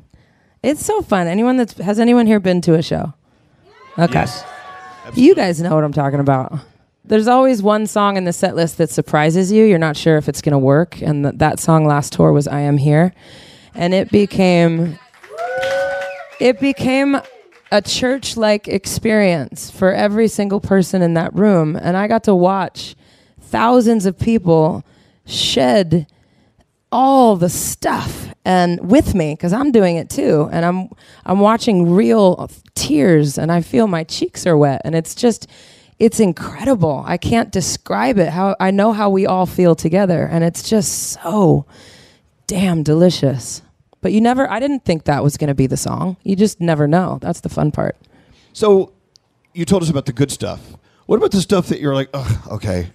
It's 0.63 0.85
so 0.85 1.03
fun. 1.03 1.27
Anyone 1.27 1.59
that's 1.59 1.75
has 1.79 2.01
anyone 2.01 2.27
here 2.27 2.41
been 2.41 2.61
to 2.63 2.75
a 2.75 2.83
show? 2.83 3.13
Okay. 3.99 4.25
You 5.15 5.35
guys 5.35 5.61
know 5.61 5.75
what 5.75 5.85
I'm 5.85 5.93
talking 5.93 6.21
about. 6.21 6.59
There's 7.09 7.27
always 7.27 7.63
one 7.63 7.87
song 7.87 8.19
in 8.19 8.25
the 8.25 8.35
set 8.35 8.55
list 8.55 8.77
that 8.79 8.91
surprises 8.91 9.51
you. 9.51 9.65
You're 9.65 9.79
not 9.79 9.97
sure 9.97 10.19
if 10.19 10.29
it's 10.29 10.43
going 10.43 10.53
to 10.53 10.59
work. 10.59 11.01
And 11.01 11.25
th- 11.25 11.37
that 11.39 11.59
song 11.59 11.87
last 11.87 12.13
tour 12.13 12.33
was 12.33 12.47
I 12.47 12.61
Am 12.61 12.77
Here. 12.77 13.15
And 13.75 13.95
it 13.95 14.11
became 14.11 14.99
it 16.39 16.61
became 16.61 17.19
a 17.73 17.83
church 17.83 18.37
like 18.37 18.69
experience 18.69 19.71
for 19.71 19.93
every 19.93 20.29
single 20.29 20.61
person 20.61 21.01
in 21.01 21.15
that 21.15 21.35
room. 21.35 21.77
And 21.77 21.97
I 21.97 22.09
got 22.09 22.25
to 22.25 22.35
watch 22.35 22.95
thousands 23.41 24.05
of 24.05 24.19
people 24.19 24.85
shed 25.25 26.07
all 26.93 27.37
the 27.37 27.49
stuff 27.49 28.35
and 28.45 28.91
with 28.91 29.15
me 29.15 29.35
because 29.35 29.53
I'm 29.53 29.73
doing 29.73 29.97
it 29.97 30.09
too 30.09 30.49
and 30.51 30.65
I'm 30.65 30.89
I'm 31.27 31.41
watching 31.41 31.91
real 31.91 32.51
tears 32.75 33.37
and 33.37 33.53
I 33.53 33.61
feel 33.61 33.87
my 33.87 34.05
cheeks 34.05 34.47
are 34.47 34.57
wet 34.57 34.81
and 34.87 34.95
it's 34.95 35.15
just 35.15 35.49
it's 35.99 36.21
incredible. 36.21 37.03
I 37.07 37.17
can't 37.17 37.51
describe 37.51 38.19
it 38.19 38.31
how 38.31 38.57
I 38.61 38.71
know 38.71 38.93
how 38.93 39.11
we 39.11 39.27
all 39.27 39.47
feel 39.47 39.75
together 39.75 40.27
and 40.27 40.45
it's 40.45 40.69
just 40.69 41.21
so 41.23 41.67
damn 42.47 42.83
delicious. 42.83 43.63
But 44.01 44.13
you 44.13 44.21
never 44.21 44.51
I 44.51 44.61
didn't 44.61 44.85
think 44.85 45.05
that 45.05 45.23
was 45.23 45.37
going 45.37 45.49
to 45.49 45.55
be 45.55 45.67
the 45.67 45.77
song. 45.77 46.17
You 46.23 46.37
just 46.37 46.61
never 46.61 46.87
know. 46.87 47.19
That's 47.21 47.41
the 47.41 47.49
fun 47.49 47.73
part. 47.73 47.97
So 48.53 48.93
you 49.55 49.65
told 49.65 49.83
us 49.83 49.91
about 49.91 50.07
the 50.07 50.13
good 50.13 50.31
stuff. 50.31 50.77
What 51.07 51.17
about 51.17 51.33
the 51.33 51.41
stuff 51.41 51.69
that 51.69 51.81
you're 51.81 51.95
like, 51.95 52.11
Ugh, 52.15 52.53
okay, 52.53 52.91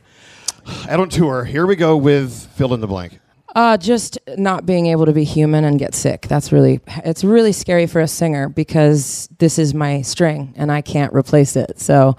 I 0.87 0.95
don't 0.95 1.11
tour. 1.11 1.43
Here 1.43 1.65
we 1.65 1.75
go 1.75 1.97
with 1.97 2.47
fill 2.55 2.73
in 2.73 2.79
the 2.79 2.87
blank. 2.87 3.19
Uh, 3.55 3.77
just 3.77 4.17
not 4.35 4.65
being 4.65 4.87
able 4.87 5.05
to 5.05 5.13
be 5.13 5.23
human 5.23 5.63
and 5.63 5.77
get 5.77 5.93
sick. 5.93 6.21
That's 6.27 6.51
really, 6.51 6.79
it's 7.05 7.23
really 7.23 7.51
scary 7.51 7.85
for 7.85 8.01
a 8.01 8.07
singer 8.07 8.49
because 8.49 9.29
this 9.37 9.59
is 9.59 9.75
my 9.75 10.01
string 10.01 10.53
and 10.55 10.71
I 10.71 10.81
can't 10.81 11.13
replace 11.13 11.55
it. 11.55 11.79
So, 11.79 12.17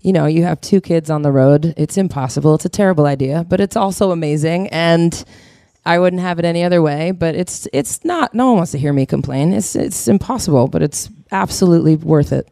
you 0.00 0.12
know, 0.12 0.26
you 0.26 0.44
have 0.44 0.60
two 0.60 0.80
kids 0.80 1.10
on 1.10 1.22
the 1.22 1.32
road. 1.32 1.74
It's 1.76 1.96
impossible. 1.96 2.54
It's 2.54 2.64
a 2.64 2.68
terrible 2.68 3.06
idea, 3.06 3.44
but 3.48 3.60
it's 3.60 3.76
also 3.76 4.10
amazing. 4.12 4.68
And 4.68 5.24
I 5.84 5.98
wouldn't 5.98 6.22
have 6.22 6.38
it 6.38 6.44
any 6.44 6.62
other 6.62 6.80
way. 6.82 7.10
But 7.10 7.34
it's, 7.34 7.66
it's 7.72 8.04
not. 8.04 8.34
No 8.34 8.48
one 8.48 8.56
wants 8.58 8.72
to 8.72 8.78
hear 8.78 8.92
me 8.92 9.06
complain. 9.06 9.52
It's, 9.52 9.74
it's 9.74 10.06
impossible, 10.08 10.68
but 10.68 10.82
it's 10.82 11.08
absolutely 11.32 11.96
worth 11.96 12.32
it. 12.32 12.46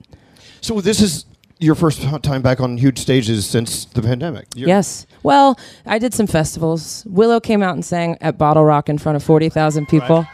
So 0.61 0.80
this 0.80 1.00
is 1.00 1.24
your 1.59 1.74
first 1.74 2.02
time 2.22 2.42
back 2.42 2.61
on 2.61 2.76
huge 2.76 2.98
stages 2.98 3.46
since 3.46 3.85
the 3.87 4.02
pandemic. 4.02 4.46
You're- 4.54 4.68
Yes. 4.70 5.06
Well, 5.22 5.59
I 5.87 5.98
did 5.98 6.12
some 6.14 6.26
festivals. 6.26 7.04
Willow 7.09 7.40
came 7.40 7.62
out 7.62 7.74
and 7.74 7.85
sang 7.85 8.18
at 8.20 8.37
Bottle 8.37 8.64
Rock 8.64 8.88
in 8.88 8.98
front 8.98 9.16
of 9.16 9.22
40,000 9.22 9.87
people. 9.87 10.26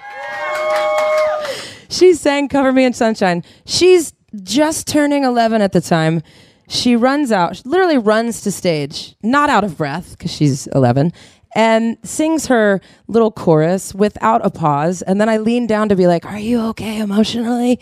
she 1.88 2.14
sang 2.14 2.48
Cover 2.48 2.72
Me 2.72 2.84
in 2.84 2.92
Sunshine. 2.92 3.44
She's 3.66 4.12
just 4.42 4.86
turning 4.88 5.24
11 5.24 5.60
at 5.62 5.72
the 5.72 5.80
time. 5.80 6.22
She 6.72 6.96
runs 6.96 7.30
out, 7.30 7.56
she 7.56 7.62
literally 7.66 7.98
runs 7.98 8.40
to 8.40 8.50
stage, 8.50 9.14
not 9.22 9.50
out 9.50 9.62
of 9.62 9.76
breath 9.76 10.16
because 10.16 10.32
she's 10.32 10.66
11, 10.68 11.12
and 11.54 11.98
sings 12.02 12.46
her 12.46 12.80
little 13.08 13.30
chorus 13.30 13.94
without 13.94 14.44
a 14.44 14.48
pause. 14.48 15.02
And 15.02 15.20
then 15.20 15.28
I 15.28 15.36
lean 15.36 15.66
down 15.66 15.90
to 15.90 15.96
be 15.96 16.06
like, 16.06 16.24
Are 16.24 16.38
you 16.38 16.62
okay 16.68 16.98
emotionally? 16.98 17.78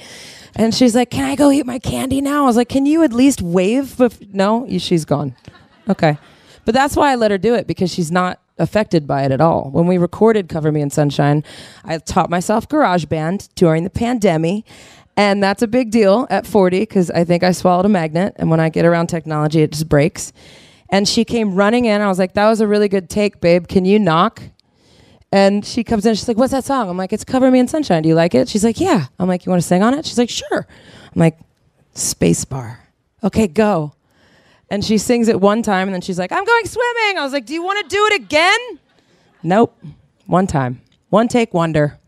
And 0.56 0.74
she's 0.74 0.96
like, 0.96 1.10
Can 1.10 1.24
I 1.24 1.36
go 1.36 1.52
eat 1.52 1.66
my 1.66 1.78
candy 1.78 2.20
now? 2.20 2.42
I 2.42 2.46
was 2.46 2.56
like, 2.56 2.68
Can 2.68 2.84
you 2.84 3.04
at 3.04 3.12
least 3.12 3.40
wave? 3.40 3.84
Bef-? 3.96 4.34
No, 4.34 4.66
she's 4.78 5.04
gone. 5.04 5.36
Okay. 5.88 6.18
But 6.64 6.74
that's 6.74 6.96
why 6.96 7.12
I 7.12 7.14
let 7.14 7.30
her 7.30 7.38
do 7.38 7.54
it 7.54 7.68
because 7.68 7.94
she's 7.94 8.10
not 8.10 8.40
affected 8.58 9.06
by 9.06 9.22
it 9.22 9.30
at 9.30 9.40
all. 9.40 9.70
When 9.70 9.86
we 9.86 9.98
recorded 9.98 10.48
Cover 10.48 10.72
Me 10.72 10.80
in 10.80 10.90
Sunshine, 10.90 11.44
I 11.84 11.98
taught 11.98 12.28
myself 12.28 12.68
GarageBand 12.68 13.54
during 13.54 13.84
the 13.84 13.90
pandemic. 13.90 14.64
And 15.20 15.42
that's 15.42 15.60
a 15.60 15.68
big 15.68 15.90
deal 15.90 16.26
at 16.30 16.46
40 16.46 16.80
because 16.80 17.10
I 17.10 17.24
think 17.24 17.42
I 17.42 17.52
swallowed 17.52 17.84
a 17.84 17.90
magnet. 17.90 18.32
And 18.36 18.48
when 18.48 18.58
I 18.58 18.70
get 18.70 18.86
around 18.86 19.08
technology, 19.08 19.60
it 19.60 19.72
just 19.72 19.86
breaks. 19.86 20.32
And 20.88 21.06
she 21.06 21.26
came 21.26 21.54
running 21.54 21.84
in. 21.84 22.00
I 22.00 22.08
was 22.08 22.18
like, 22.18 22.32
that 22.32 22.48
was 22.48 22.62
a 22.62 22.66
really 22.66 22.88
good 22.88 23.10
take, 23.10 23.38
babe. 23.38 23.68
Can 23.68 23.84
you 23.84 23.98
knock? 23.98 24.42
And 25.30 25.62
she 25.62 25.84
comes 25.84 26.06
in. 26.06 26.14
She's 26.14 26.26
like, 26.26 26.38
what's 26.38 26.52
that 26.52 26.64
song? 26.64 26.88
I'm 26.88 26.96
like, 26.96 27.12
it's 27.12 27.22
Cover 27.22 27.50
Me 27.50 27.58
in 27.58 27.68
Sunshine. 27.68 28.02
Do 28.02 28.08
you 28.08 28.14
like 28.14 28.34
it? 28.34 28.48
She's 28.48 28.64
like, 28.64 28.80
yeah. 28.80 29.08
I'm 29.18 29.28
like, 29.28 29.44
you 29.44 29.50
want 29.50 29.60
to 29.60 29.68
sing 29.68 29.82
on 29.82 29.92
it? 29.92 30.06
She's 30.06 30.16
like, 30.16 30.30
sure. 30.30 30.66
I'm 31.14 31.20
like, 31.20 31.38
Spacebar. 31.94 32.78
Okay, 33.22 33.46
go. 33.46 33.92
And 34.70 34.82
she 34.82 34.96
sings 34.96 35.28
it 35.28 35.38
one 35.38 35.62
time 35.62 35.86
and 35.88 35.94
then 35.94 36.00
she's 36.00 36.18
like, 36.18 36.32
I'm 36.32 36.46
going 36.46 36.64
swimming. 36.64 37.18
I 37.18 37.24
was 37.24 37.34
like, 37.34 37.44
Do 37.44 37.52
you 37.52 37.62
want 37.62 37.82
to 37.82 37.94
do 37.94 38.06
it 38.06 38.22
again? 38.22 38.78
Nope. 39.42 39.78
One 40.24 40.46
time. 40.46 40.80
One 41.10 41.28
take 41.28 41.52
wonder. 41.52 41.99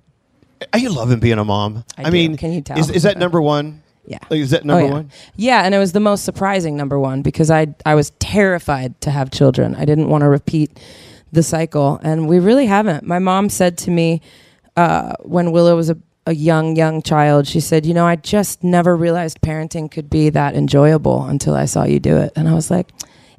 Are 0.73 0.79
you 0.79 0.91
loving 0.91 1.21
being 1.21 1.39
a 1.39 1.45
mom? 1.45 1.85
I 1.99 2.05
do. 2.05 2.11
mean, 2.11 2.37
Can 2.37 2.53
you 2.53 2.61
tell? 2.61 2.79
Is, 2.79 2.91
is 2.91 3.03
that 3.05 3.19
number 3.19 3.41
one? 3.41 3.83
Yeah. 4.07 4.19
Like, 4.31 4.41
is 4.41 4.51
that 4.51 4.63
Oh, 4.63 4.67
number 4.67 4.85
yeah. 4.87 4.93
one? 4.93 5.11
Yeah, 5.37 5.63
and 5.63 5.75
it 5.75 5.79
was 5.79 5.93
the 5.93 6.01
most 6.01 6.25
surprising 6.25 6.77
number 6.77 6.99
one 6.99 7.23
because 7.23 7.51
I 7.51 7.69
I 7.87 7.95
was 7.95 8.11
terrified 8.19 9.01
to 9.03 9.11
have 9.11 9.31
children. 9.31 9.75
I 9.77 9.85
didn't 9.85 10.09
want 10.09 10.23
to 10.23 10.29
repeat 10.29 10.79
the 11.31 11.43
cycle, 11.43 12.01
and 12.03 12.29
we 12.29 12.39
really 12.41 12.67
haven't. 12.67 13.05
My 13.07 13.19
mom 13.21 13.49
said 13.49 13.79
to 13.79 13.91
me 13.91 14.21
uh, 14.77 15.13
when 15.23 15.53
Willow 15.53 15.77
was 15.77 15.89
a, 15.91 15.97
a 16.27 16.35
young 16.35 16.75
young 16.77 17.01
child, 17.03 17.47
she 17.47 17.61
said, 17.61 17.87
"You 17.87 17.95
know, 17.95 18.05
I 18.07 18.17
just 18.17 18.65
never 18.65 18.97
realized 18.97 19.41
parenting 19.41 19.89
could 19.91 20.11
be 20.11 20.31
that 20.31 20.55
enjoyable 20.57 21.25
until 21.25 21.55
I 21.55 21.67
saw 21.67 21.85
you 21.85 22.01
do 22.01 22.17
it." 22.17 22.33
And 22.35 22.49
I 22.49 22.55
was 22.55 22.71
like, 22.73 22.91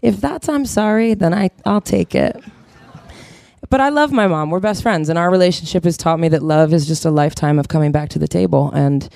"If 0.02 0.22
that's 0.22 0.48
I'm 0.48 0.66
sorry, 0.66 1.14
then 1.14 1.34
I 1.34 1.50
I'll 1.66 1.82
take 1.82 2.16
it." 2.16 2.42
But 3.70 3.82
I 3.82 3.90
love 3.90 4.12
my 4.12 4.28
mom. 4.28 4.50
We're 4.50 4.60
best 4.60 4.84
friends, 4.84 5.10
and 5.10 5.18
our 5.18 5.32
relationship 5.32 5.84
has 5.84 5.98
taught 5.98 6.20
me 6.20 6.28
that 6.30 6.44
love 6.44 6.74
is 6.74 6.88
just 6.88 7.06
a 7.06 7.12
lifetime 7.12 7.60
of 7.60 7.68
coming 7.68 7.92
back 7.92 8.10
to 8.10 8.20
the 8.20 8.28
table. 8.28 8.72
And 8.72 9.08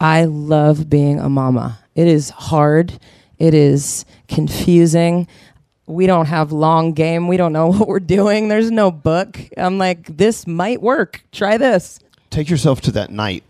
I 0.00 0.24
love 0.24 0.90
being 0.90 1.18
a 1.18 1.28
mama. 1.28 1.78
It 1.94 2.06
is 2.06 2.30
hard. 2.30 2.98
It 3.38 3.54
is 3.54 4.04
confusing. 4.28 5.26
We 5.86 6.06
don't 6.06 6.26
have 6.26 6.52
long 6.52 6.92
game. 6.92 7.28
We 7.28 7.36
don't 7.36 7.52
know 7.52 7.68
what 7.72 7.88
we're 7.88 8.00
doing. 8.00 8.48
There's 8.48 8.70
no 8.70 8.90
book. 8.90 9.40
I'm 9.56 9.78
like, 9.78 10.16
this 10.16 10.46
might 10.46 10.82
work. 10.82 11.24
Try 11.32 11.56
this. 11.56 11.98
Take 12.30 12.50
yourself 12.50 12.80
to 12.82 12.90
that 12.92 13.10
night 13.10 13.44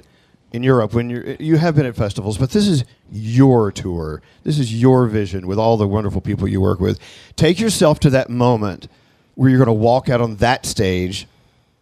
in 0.52 0.62
Europe 0.62 0.94
when 0.94 1.10
you 1.10 1.36
you 1.40 1.56
have 1.56 1.74
been 1.74 1.86
at 1.86 1.96
festivals, 1.96 2.38
but 2.38 2.50
this 2.50 2.68
is 2.68 2.84
your 3.10 3.72
tour. 3.72 4.22
This 4.44 4.58
is 4.58 4.80
your 4.80 5.06
vision 5.06 5.46
with 5.46 5.58
all 5.58 5.76
the 5.76 5.88
wonderful 5.88 6.20
people 6.20 6.46
you 6.46 6.60
work 6.60 6.78
with. 6.80 7.00
Take 7.34 7.58
yourself 7.58 7.98
to 8.00 8.10
that 8.10 8.30
moment 8.30 8.88
where 9.34 9.48
you're 9.50 9.58
going 9.58 9.66
to 9.66 9.72
walk 9.72 10.08
out 10.08 10.20
on 10.20 10.36
that 10.36 10.64
stage, 10.66 11.26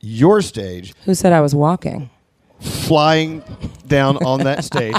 your 0.00 0.40
stage, 0.42 0.94
Who 1.04 1.14
said 1.14 1.32
I 1.32 1.40
was 1.40 1.54
walking? 1.54 2.10
flying 2.60 3.42
down 3.86 4.16
on 4.24 4.40
that 4.44 4.64
stage. 4.64 4.94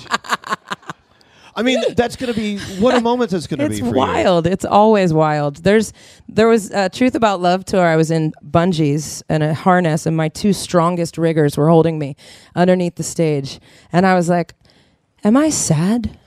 I 1.55 1.61
mean, 1.61 1.79
that's 1.95 2.15
going 2.15 2.33
to 2.33 2.37
be 2.39 2.57
what 2.79 2.95
a 2.95 2.99
moment 3.01 3.29
that's 3.29 3.45
going 3.45 3.59
to 3.59 3.69
be 3.69 3.75
It's 3.75 3.79
for 3.81 3.93
you. 3.93 3.99
wild. 4.01 4.47
It's 4.47 4.65
always 4.65 5.13
wild. 5.13 5.57
There's 5.57 5.93
there 6.27 6.47
was 6.47 6.71
a 6.71 6.89
Truth 6.89 7.13
About 7.13 7.41
Love 7.41 7.63
tour. 7.63 7.85
I 7.85 7.95
was 7.95 8.09
in 8.09 8.33
bungees 8.43 9.21
and 9.29 9.43
a 9.43 9.53
harness, 9.53 10.05
and 10.07 10.17
my 10.17 10.29
two 10.29 10.51
strongest 10.51 11.15
riggers 11.17 11.55
were 11.55 11.69
holding 11.69 11.99
me 11.99 12.15
underneath 12.55 12.95
the 12.95 13.03
stage, 13.03 13.59
and 13.91 14.05
I 14.07 14.15
was 14.15 14.29
like, 14.29 14.55
"Am 15.23 15.37
I 15.37 15.51
sad? 15.51 16.17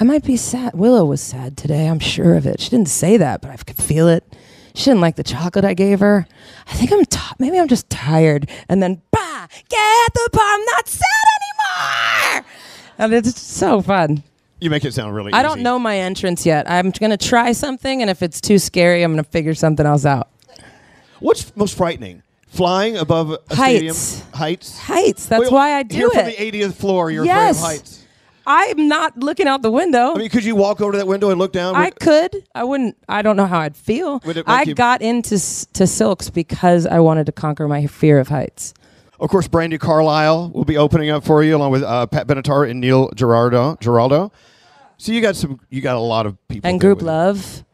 I 0.00 0.04
might 0.04 0.22
be 0.24 0.36
sad." 0.36 0.74
Willow 0.74 1.06
was 1.06 1.22
sad 1.22 1.56
today. 1.56 1.86
I'm 1.88 1.98
sure 1.98 2.34
of 2.34 2.44
it. 2.46 2.60
She 2.60 2.68
didn't 2.68 2.88
say 2.88 3.16
that, 3.16 3.40
but 3.40 3.50
I 3.50 3.56
could 3.56 3.78
feel 3.82 4.06
it. 4.06 4.22
She 4.78 4.84
didn't 4.84 5.00
like 5.00 5.16
the 5.16 5.24
chocolate 5.24 5.64
I 5.64 5.74
gave 5.74 5.98
her. 5.98 6.24
I 6.68 6.74
think 6.74 6.92
I'm 6.92 7.04
ti 7.04 7.18
maybe 7.40 7.58
I'm 7.58 7.66
just 7.66 7.90
tired. 7.90 8.48
And 8.68 8.80
then, 8.80 9.02
bah, 9.10 9.48
get 9.68 10.14
the 10.14 10.30
bar. 10.32 10.44
I'm 10.44 10.64
not 10.66 10.86
sad 10.86 11.04
anymore. 12.30 12.44
And 12.98 13.12
it's 13.12 13.40
so 13.40 13.82
fun. 13.82 14.22
You 14.60 14.70
make 14.70 14.84
it 14.84 14.94
sound 14.94 15.16
really 15.16 15.32
I 15.32 15.42
don't 15.42 15.62
know 15.62 15.80
my 15.80 15.98
entrance 15.98 16.46
yet. 16.46 16.70
I'm 16.70 16.92
going 16.92 17.10
to 17.10 17.16
try 17.16 17.50
something, 17.50 18.02
and 18.02 18.08
if 18.08 18.22
it's 18.22 18.40
too 18.40 18.60
scary, 18.60 19.02
I'm 19.02 19.12
going 19.12 19.24
to 19.24 19.28
figure 19.28 19.52
something 19.54 19.84
else 19.84 20.04
out. 20.04 20.28
What's 21.18 21.56
most 21.56 21.76
frightening? 21.76 22.22
Flying 22.46 22.98
above 22.98 23.30
a 23.32 23.40
Heights. 23.56 23.98
stadium? 23.98 24.32
Heights? 24.34 24.78
Heights. 24.78 25.26
That's 25.26 25.42
Wait, 25.42 25.52
why 25.52 25.72
I 25.74 25.82
do 25.82 25.96
Here 25.96 26.06
it. 26.06 26.12
from 26.12 26.24
the 26.24 26.36
80th 26.60 26.74
floor, 26.74 27.10
you're 27.10 27.24
yes. 27.24 27.58
afraid 27.60 27.74
of 27.74 27.80
heights. 27.80 28.06
I'm 28.50 28.88
not 28.88 29.16
looking 29.18 29.46
out 29.46 29.60
the 29.60 29.70
window. 29.70 30.14
I 30.14 30.18
mean, 30.18 30.30
could 30.30 30.42
you 30.44 30.56
walk 30.56 30.80
over 30.80 30.92
to 30.92 30.98
that 30.98 31.06
window 31.06 31.28
and 31.28 31.38
look 31.38 31.52
down? 31.52 31.76
I 31.76 31.90
could. 31.90 32.44
I 32.54 32.64
wouldn't. 32.64 32.96
I 33.08 33.20
don't 33.20 33.36
know 33.36 33.44
how 33.46 33.58
I'd 33.60 33.76
feel. 33.76 34.20
Would 34.24 34.38
it 34.38 34.46
make 34.46 34.56
I 34.56 34.62
you- 34.62 34.74
got 34.74 35.02
into 35.02 35.34
s- 35.34 35.66
to 35.74 35.86
silks 35.86 36.30
because 36.30 36.86
I 36.86 36.98
wanted 37.00 37.26
to 37.26 37.32
conquer 37.32 37.68
my 37.68 37.86
fear 37.86 38.18
of 38.18 38.28
heights. 38.28 38.72
Of 39.20 39.28
course, 39.30 39.48
Brandi 39.48 39.78
Carlile 39.78 40.50
will 40.54 40.64
be 40.64 40.78
opening 40.78 41.10
up 41.10 41.24
for 41.24 41.42
you 41.42 41.56
along 41.56 41.72
with 41.72 41.82
uh, 41.82 42.06
Pat 42.06 42.26
Benatar 42.26 42.70
and 42.70 42.80
Neil 42.80 43.10
Gerardo. 43.14 43.76
Giraldo. 43.80 44.32
So 44.96 45.12
you 45.12 45.20
got 45.20 45.36
some. 45.36 45.60
You 45.68 45.80
got 45.82 45.96
a 45.96 46.00
lot 46.00 46.24
of 46.24 46.36
people. 46.48 46.68
And 46.70 46.80
there 46.80 46.88
group 46.88 46.98
with 46.98 47.06
you. 47.06 47.12
love, 47.12 47.64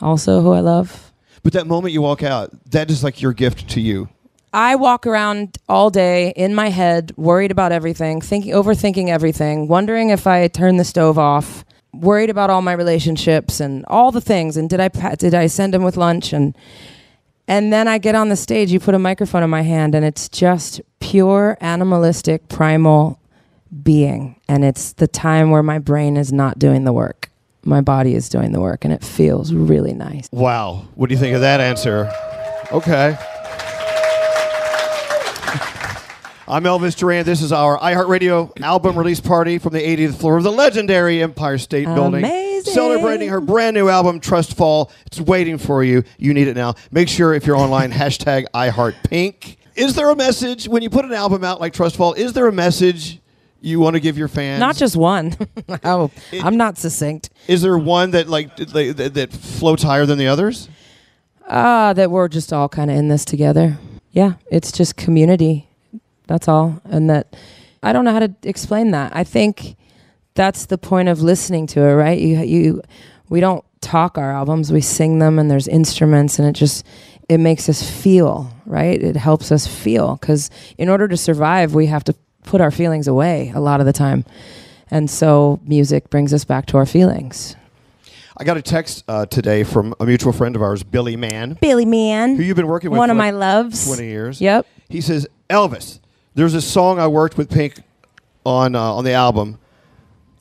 also 0.00 0.40
who 0.40 0.52
I 0.52 0.60
love. 0.60 1.12
But 1.42 1.54
that 1.54 1.66
moment 1.66 1.92
you 1.92 2.00
walk 2.02 2.22
out, 2.22 2.50
that 2.70 2.90
is 2.90 3.02
like 3.02 3.20
your 3.20 3.32
gift 3.32 3.68
to 3.70 3.80
you. 3.80 4.08
I 4.52 4.76
walk 4.76 5.06
around 5.06 5.56
all 5.68 5.88
day 5.88 6.32
in 6.36 6.54
my 6.54 6.68
head, 6.68 7.12
worried 7.16 7.50
about 7.50 7.72
everything, 7.72 8.20
thinking, 8.20 8.52
overthinking 8.52 9.08
everything, 9.08 9.66
wondering 9.66 10.10
if 10.10 10.26
I 10.26 10.46
turn 10.48 10.76
the 10.76 10.84
stove 10.84 11.18
off, 11.18 11.64
worried 11.94 12.28
about 12.28 12.50
all 12.50 12.60
my 12.60 12.72
relationships 12.72 13.60
and 13.60 13.84
all 13.86 14.12
the 14.12 14.20
things. 14.20 14.56
And 14.56 14.68
did 14.68 14.80
I 14.80 14.88
did 15.14 15.34
I 15.34 15.46
send 15.46 15.74
him 15.74 15.82
with 15.82 15.96
lunch? 15.96 16.32
And 16.34 16.54
and 17.48 17.72
then 17.72 17.88
I 17.88 17.98
get 17.98 18.14
on 18.14 18.28
the 18.28 18.36
stage. 18.36 18.70
You 18.70 18.78
put 18.78 18.94
a 18.94 18.98
microphone 18.98 19.42
in 19.42 19.50
my 19.50 19.62
hand, 19.62 19.94
and 19.94 20.04
it's 20.04 20.28
just 20.28 20.80
pure 21.00 21.56
animalistic, 21.60 22.48
primal 22.48 23.18
being. 23.82 24.36
And 24.48 24.64
it's 24.64 24.92
the 24.92 25.08
time 25.08 25.50
where 25.50 25.62
my 25.62 25.78
brain 25.78 26.18
is 26.18 26.30
not 26.32 26.58
doing 26.58 26.84
the 26.84 26.92
work. 26.92 27.30
My 27.64 27.80
body 27.80 28.14
is 28.14 28.28
doing 28.28 28.52
the 28.52 28.60
work, 28.60 28.84
and 28.84 28.92
it 28.92 29.02
feels 29.02 29.52
really 29.54 29.94
nice. 29.94 30.28
Wow. 30.30 30.86
What 30.94 31.08
do 31.08 31.14
you 31.14 31.18
think 31.18 31.34
of 31.34 31.40
that 31.40 31.60
answer? 31.60 32.12
Okay. 32.70 33.16
I'm 36.52 36.64
Elvis 36.64 36.94
Duran. 36.94 37.24
This 37.24 37.40
is 37.40 37.50
our 37.50 37.78
iHeartRadio 37.78 38.60
album 38.60 38.98
release 38.98 39.20
party 39.20 39.56
from 39.56 39.72
the 39.72 39.80
80th 39.80 40.16
floor 40.16 40.36
of 40.36 40.44
the 40.44 40.52
legendary 40.52 41.22
Empire 41.22 41.56
State 41.56 41.86
Building. 41.86 42.26
Celebrating 42.64 43.30
her 43.30 43.40
brand 43.40 43.74
new 43.74 43.88
album, 43.88 44.20
Trust 44.20 44.54
Fall. 44.54 44.92
It's 45.06 45.18
waiting 45.18 45.56
for 45.56 45.82
you. 45.82 46.04
You 46.18 46.34
need 46.34 46.48
it 46.48 46.54
now. 46.54 46.74
Make 46.90 47.08
sure 47.08 47.32
if 47.32 47.46
you're 47.46 47.56
online, 47.56 47.90
hashtag 47.92 48.44
iHeartPink. 48.52 49.56
Is 49.76 49.94
there 49.94 50.10
a 50.10 50.14
message 50.14 50.68
when 50.68 50.82
you 50.82 50.90
put 50.90 51.06
an 51.06 51.14
album 51.14 51.42
out 51.42 51.58
like 51.58 51.72
Trust 51.72 51.96
Fall? 51.96 52.12
Is 52.12 52.34
there 52.34 52.46
a 52.46 52.52
message 52.52 53.18
you 53.62 53.80
want 53.80 53.94
to 53.94 54.00
give 54.00 54.18
your 54.18 54.28
fans? 54.28 54.60
Not 54.60 54.76
just 54.76 54.94
one. 54.94 55.34
oh, 55.84 56.10
I'm 56.34 56.58
not 56.58 56.76
succinct. 56.76 57.30
Is 57.48 57.62
there 57.62 57.78
one 57.78 58.10
that 58.10 58.28
like 58.28 58.54
that, 58.56 58.96
that, 58.98 59.14
that 59.14 59.32
floats 59.32 59.82
higher 59.82 60.04
than 60.04 60.18
the 60.18 60.26
others? 60.26 60.68
Ah, 61.48 61.94
that 61.94 62.10
we're 62.10 62.28
just 62.28 62.52
all 62.52 62.68
kind 62.68 62.90
of 62.90 62.98
in 62.98 63.08
this 63.08 63.24
together. 63.24 63.78
Yeah, 64.10 64.34
it's 64.50 64.70
just 64.70 64.98
community. 64.98 65.70
That's 66.32 66.48
all. 66.48 66.80
And 66.86 67.10
that 67.10 67.36
I 67.82 67.92
don't 67.92 68.06
know 68.06 68.12
how 68.12 68.20
to 68.20 68.34
explain 68.44 68.92
that. 68.92 69.14
I 69.14 69.22
think 69.22 69.76
that's 70.34 70.64
the 70.64 70.78
point 70.78 71.10
of 71.10 71.20
listening 71.20 71.66
to 71.68 71.82
it, 71.82 71.92
right? 71.92 72.18
You 72.18 72.38
you 72.40 72.82
we 73.28 73.38
don't 73.40 73.62
talk 73.82 74.16
our 74.16 74.32
albums, 74.32 74.72
we 74.72 74.80
sing 74.80 75.18
them 75.18 75.38
and 75.38 75.50
there's 75.50 75.68
instruments 75.68 76.38
and 76.38 76.48
it 76.48 76.52
just 76.54 76.86
it 77.28 77.36
makes 77.36 77.68
us 77.68 77.82
feel, 77.82 78.50
right? 78.64 79.02
It 79.02 79.14
helps 79.14 79.52
us 79.52 79.66
feel 79.66 80.16
cuz 80.16 80.48
in 80.78 80.88
order 80.88 81.06
to 81.06 81.18
survive, 81.18 81.74
we 81.74 81.84
have 81.86 82.02
to 82.04 82.14
put 82.44 82.62
our 82.62 82.70
feelings 82.70 83.06
away 83.06 83.52
a 83.54 83.60
lot 83.60 83.80
of 83.80 83.84
the 83.86 83.92
time. 83.92 84.24
And 84.90 85.10
so 85.10 85.60
music 85.66 86.08
brings 86.08 86.32
us 86.32 86.44
back 86.46 86.64
to 86.66 86.78
our 86.78 86.86
feelings. 86.86 87.56
I 88.38 88.44
got 88.44 88.56
a 88.56 88.62
text 88.62 89.04
uh, 89.06 89.26
today 89.26 89.64
from 89.64 89.94
a 90.00 90.06
mutual 90.06 90.32
friend 90.32 90.56
of 90.56 90.62
ours, 90.62 90.82
Billy 90.82 91.16
Mann, 91.16 91.58
Billy 91.60 91.84
Mann. 91.84 92.36
who 92.36 92.42
you've 92.42 92.56
been 92.56 92.66
working 92.68 92.90
with 92.90 92.96
One 92.98 93.08
for 93.08 93.12
of 93.12 93.18
like 93.18 93.34
my 93.34 93.38
loves. 93.38 93.84
20 93.86 94.06
years. 94.08 94.40
Yep. 94.40 94.66
He 94.88 95.02
says, 95.02 95.26
Elvis, 95.50 95.98
there's 96.34 96.54
a 96.54 96.62
song 96.62 96.98
I 96.98 97.06
worked 97.06 97.36
with 97.36 97.50
Pink 97.50 97.80
on 98.44 98.74
uh, 98.74 98.80
on 98.80 99.04
the 99.04 99.12
album. 99.12 99.58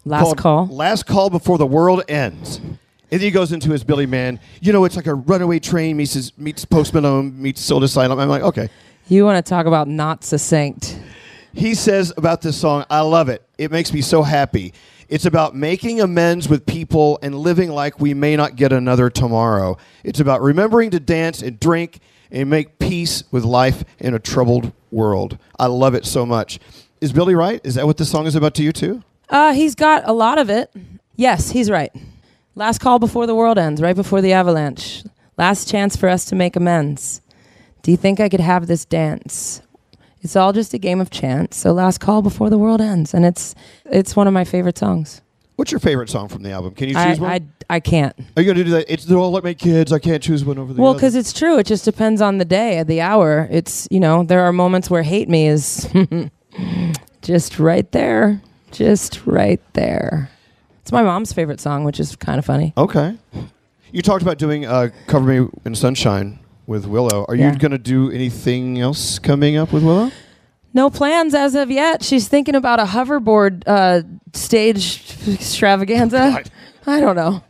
Last 0.05 0.37
call. 0.37 0.67
Last 0.67 1.05
Call 1.05 1.29
Before 1.29 1.57
the 1.57 1.65
World 1.65 2.03
Ends. 2.07 2.57
And 2.57 3.19
then 3.19 3.19
he 3.19 3.31
goes 3.31 3.51
into 3.51 3.71
his 3.71 3.83
Billy 3.83 4.05
Mann. 4.05 4.39
You 4.61 4.73
know, 4.73 4.85
it's 4.85 4.95
like 4.95 5.05
a 5.05 5.13
runaway 5.13 5.59
train 5.59 5.97
meets, 5.97 6.13
his, 6.13 6.35
meets 6.37 6.63
Post 6.65 6.93
Malone, 6.93 7.39
meets 7.39 7.61
Soul 7.61 7.83
Asylum. 7.83 8.17
I'm 8.19 8.29
like, 8.29 8.41
okay. 8.41 8.69
You 9.09 9.25
want 9.25 9.43
to 9.45 9.47
talk 9.47 9.65
about 9.65 9.87
not 9.87 10.23
succinct. 10.23 10.97
He 11.53 11.75
says 11.75 12.13
about 12.15 12.41
this 12.41 12.55
song, 12.55 12.85
I 12.89 13.01
love 13.01 13.27
it. 13.27 13.45
It 13.57 13.69
makes 13.69 13.91
me 13.91 14.01
so 14.01 14.23
happy. 14.23 14.73
It's 15.09 15.25
about 15.25 15.53
making 15.53 15.99
amends 15.99 16.47
with 16.47 16.65
people 16.65 17.19
and 17.21 17.35
living 17.35 17.69
like 17.69 17.99
we 17.99 18.13
may 18.13 18.37
not 18.37 18.55
get 18.55 18.71
another 18.71 19.09
tomorrow. 19.09 19.77
It's 20.05 20.21
about 20.21 20.41
remembering 20.41 20.91
to 20.91 20.99
dance 21.01 21.41
and 21.41 21.59
drink 21.59 21.99
and 22.31 22.49
make 22.49 22.79
peace 22.79 23.23
with 23.31 23.43
life 23.43 23.83
in 23.99 24.13
a 24.13 24.19
troubled 24.19 24.71
world. 24.89 25.37
I 25.59 25.67
love 25.67 25.93
it 25.93 26.05
so 26.05 26.25
much. 26.25 26.59
Is 26.99 27.11
Billy 27.11 27.35
right? 27.35 27.61
Is 27.63 27.75
that 27.75 27.85
what 27.85 27.97
this 27.97 28.09
song 28.11 28.27
is 28.27 28.35
about 28.35 28.55
to 28.55 28.63
you 28.63 28.71
too? 28.71 29.03
Uh, 29.29 29.53
he's 29.53 29.75
got 29.75 30.07
a 30.07 30.13
lot 30.13 30.37
of 30.37 30.49
it. 30.49 30.71
Yes, 31.15 31.51
he's 31.51 31.69
right. 31.69 31.91
Last 32.55 32.79
call 32.79 32.99
before 32.99 33.27
the 33.27 33.35
world 33.35 33.57
ends, 33.57 33.81
right 33.81 33.95
before 33.95 34.21
the 34.21 34.33
avalanche. 34.33 35.03
Last 35.37 35.69
chance 35.69 35.95
for 35.95 36.09
us 36.09 36.25
to 36.25 36.35
make 36.35 36.55
amends. 36.55 37.21
Do 37.81 37.91
you 37.91 37.97
think 37.97 38.19
I 38.19 38.29
could 38.29 38.41
have 38.41 38.67
this 38.67 38.85
dance? 38.85 39.61
It's 40.21 40.35
all 40.35 40.53
just 40.53 40.73
a 40.73 40.77
game 40.77 41.01
of 41.01 41.09
chance. 41.09 41.57
So 41.57 41.71
last 41.71 41.99
call 41.99 42.21
before 42.21 42.49
the 42.49 42.57
world 42.57 42.81
ends, 42.81 43.13
and 43.13 43.25
it's 43.25 43.55
it's 43.85 44.15
one 44.15 44.27
of 44.27 44.33
my 44.33 44.43
favorite 44.43 44.77
songs. 44.77 45.21
What's 45.61 45.71
your 45.71 45.79
favorite 45.79 46.09
song 46.09 46.27
from 46.27 46.41
the 46.41 46.49
album? 46.49 46.73
Can 46.73 46.89
you 46.89 46.97
I, 46.97 47.09
choose 47.11 47.19
one? 47.19 47.29
I 47.31 47.41
I 47.75 47.79
can't. 47.79 48.17
Are 48.35 48.41
you 48.41 48.45
going 48.47 48.57
to 48.57 48.63
do 48.63 48.71
that? 48.71 48.91
It's 48.91 49.05
they're 49.05 49.19
all 49.19 49.29
like 49.29 49.43
my 49.43 49.53
kids. 49.53 49.93
I 49.93 49.99
can't 49.99 50.23
choose 50.23 50.43
one 50.43 50.57
over 50.57 50.73
the 50.73 50.81
Well, 50.81 50.89
other. 50.89 50.97
because 50.97 51.13
it's 51.13 51.31
true. 51.31 51.59
It 51.59 51.67
just 51.67 51.85
depends 51.85 52.19
on 52.19 52.39
the 52.39 52.45
day, 52.45 52.81
the 52.81 52.99
hour. 53.01 53.47
It's 53.51 53.87
you 53.91 53.99
know 53.99 54.23
there 54.23 54.41
are 54.41 54.51
moments 54.51 54.89
where 54.89 55.03
hate 55.03 55.29
me 55.29 55.45
is 55.45 55.87
just 57.21 57.59
right 57.59 57.91
there, 57.91 58.41
just 58.71 59.23
right 59.27 59.61
there. 59.73 60.31
It's 60.81 60.91
my 60.91 61.03
mom's 61.03 61.31
favorite 61.31 61.59
song, 61.59 61.83
which 61.83 61.99
is 61.99 62.15
kind 62.15 62.39
of 62.39 62.45
funny. 62.45 62.73
Okay. 62.75 63.15
You 63.91 64.01
talked 64.01 64.23
about 64.23 64.39
doing 64.39 64.65
uh, 64.65 64.89
"Cover 65.05 65.27
Me 65.43 65.47
in 65.63 65.75
Sunshine" 65.75 66.39
with 66.65 66.87
Willow. 66.87 67.23
Are 67.29 67.35
Yeah. 67.35 67.53
you 67.53 67.59
going 67.59 67.69
to 67.71 67.77
do 67.77 68.09
anything 68.09 68.79
else 68.79 69.19
coming 69.19 69.57
up 69.57 69.71
with 69.71 69.83
Willow? 69.83 70.09
No 70.73 70.89
plans 70.89 71.33
as 71.33 71.55
of 71.55 71.69
yet. 71.69 72.03
She's 72.03 72.27
thinking 72.27 72.55
about 72.55 72.79
a 72.79 72.85
hoverboard 72.85 73.63
uh, 73.67 74.03
stage 74.33 75.17
extravaganza. 75.27 76.17
God. 76.45 76.51
I 76.87 76.99
don't 76.99 77.15
know. 77.15 77.43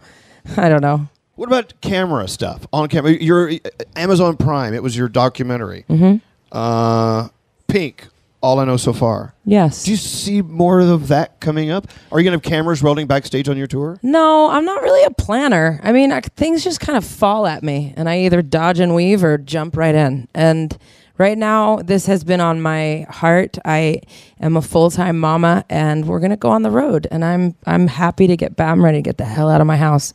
I 0.57 0.69
don't 0.69 0.81
know. 0.81 1.07
What 1.35 1.47
about 1.47 1.73
camera 1.81 2.27
stuff 2.27 2.67
on 2.73 2.87
camera? 2.87 3.11
Your 3.11 3.51
Amazon 3.95 4.37
Prime. 4.37 4.73
It 4.73 4.83
was 4.83 4.97
your 4.97 5.07
documentary. 5.09 5.85
Mm-hmm. 5.89 6.17
Uh, 6.51 7.29
Pink. 7.67 8.07
All 8.41 8.59
I 8.59 8.65
know 8.65 8.77
so 8.77 8.91
far. 8.91 9.35
Yes. 9.45 9.83
Do 9.83 9.91
you 9.91 9.97
see 9.97 10.41
more 10.41 10.79
of 10.79 11.09
that 11.09 11.39
coming 11.39 11.69
up? 11.69 11.87
Are 12.11 12.19
you 12.19 12.23
going 12.23 12.39
to 12.39 12.43
have 12.43 12.51
cameras 12.51 12.81
rolling 12.81 13.05
backstage 13.05 13.47
on 13.47 13.55
your 13.55 13.67
tour? 13.67 13.99
No, 14.01 14.49
I'm 14.49 14.65
not 14.65 14.81
really 14.81 15.03
a 15.03 15.11
planner. 15.11 15.79
I 15.83 15.91
mean, 15.91 16.11
I, 16.11 16.21
things 16.21 16.63
just 16.63 16.79
kind 16.79 16.97
of 16.97 17.05
fall 17.05 17.45
at 17.45 17.61
me, 17.61 17.93
and 17.95 18.09
I 18.09 18.21
either 18.21 18.41
dodge 18.41 18.79
and 18.79 18.95
weave 18.95 19.23
or 19.23 19.37
jump 19.37 19.77
right 19.77 19.93
in. 19.93 20.27
And 20.33 20.75
right 21.21 21.37
now, 21.37 21.77
this 21.77 22.07
has 22.07 22.23
been 22.23 22.41
on 22.41 22.61
my 22.61 23.05
heart. 23.09 23.57
I 23.63 24.01
am 24.41 24.57
a 24.57 24.61
full 24.61 24.89
time 24.89 25.19
mama, 25.19 25.63
and 25.69 26.07
we're 26.07 26.19
gonna 26.19 26.35
go 26.35 26.49
on 26.49 26.63
the 26.63 26.71
road. 26.71 27.07
And 27.11 27.23
I'm 27.23 27.55
I'm 27.65 27.87
happy 27.87 28.27
to 28.27 28.35
get 28.35 28.55
back. 28.57 28.71
I'm 28.71 28.83
ready 28.83 28.97
to 28.97 29.01
get 29.01 29.17
the 29.17 29.25
hell 29.25 29.49
out 29.49 29.61
of 29.61 29.67
my 29.67 29.77
house. 29.77 30.13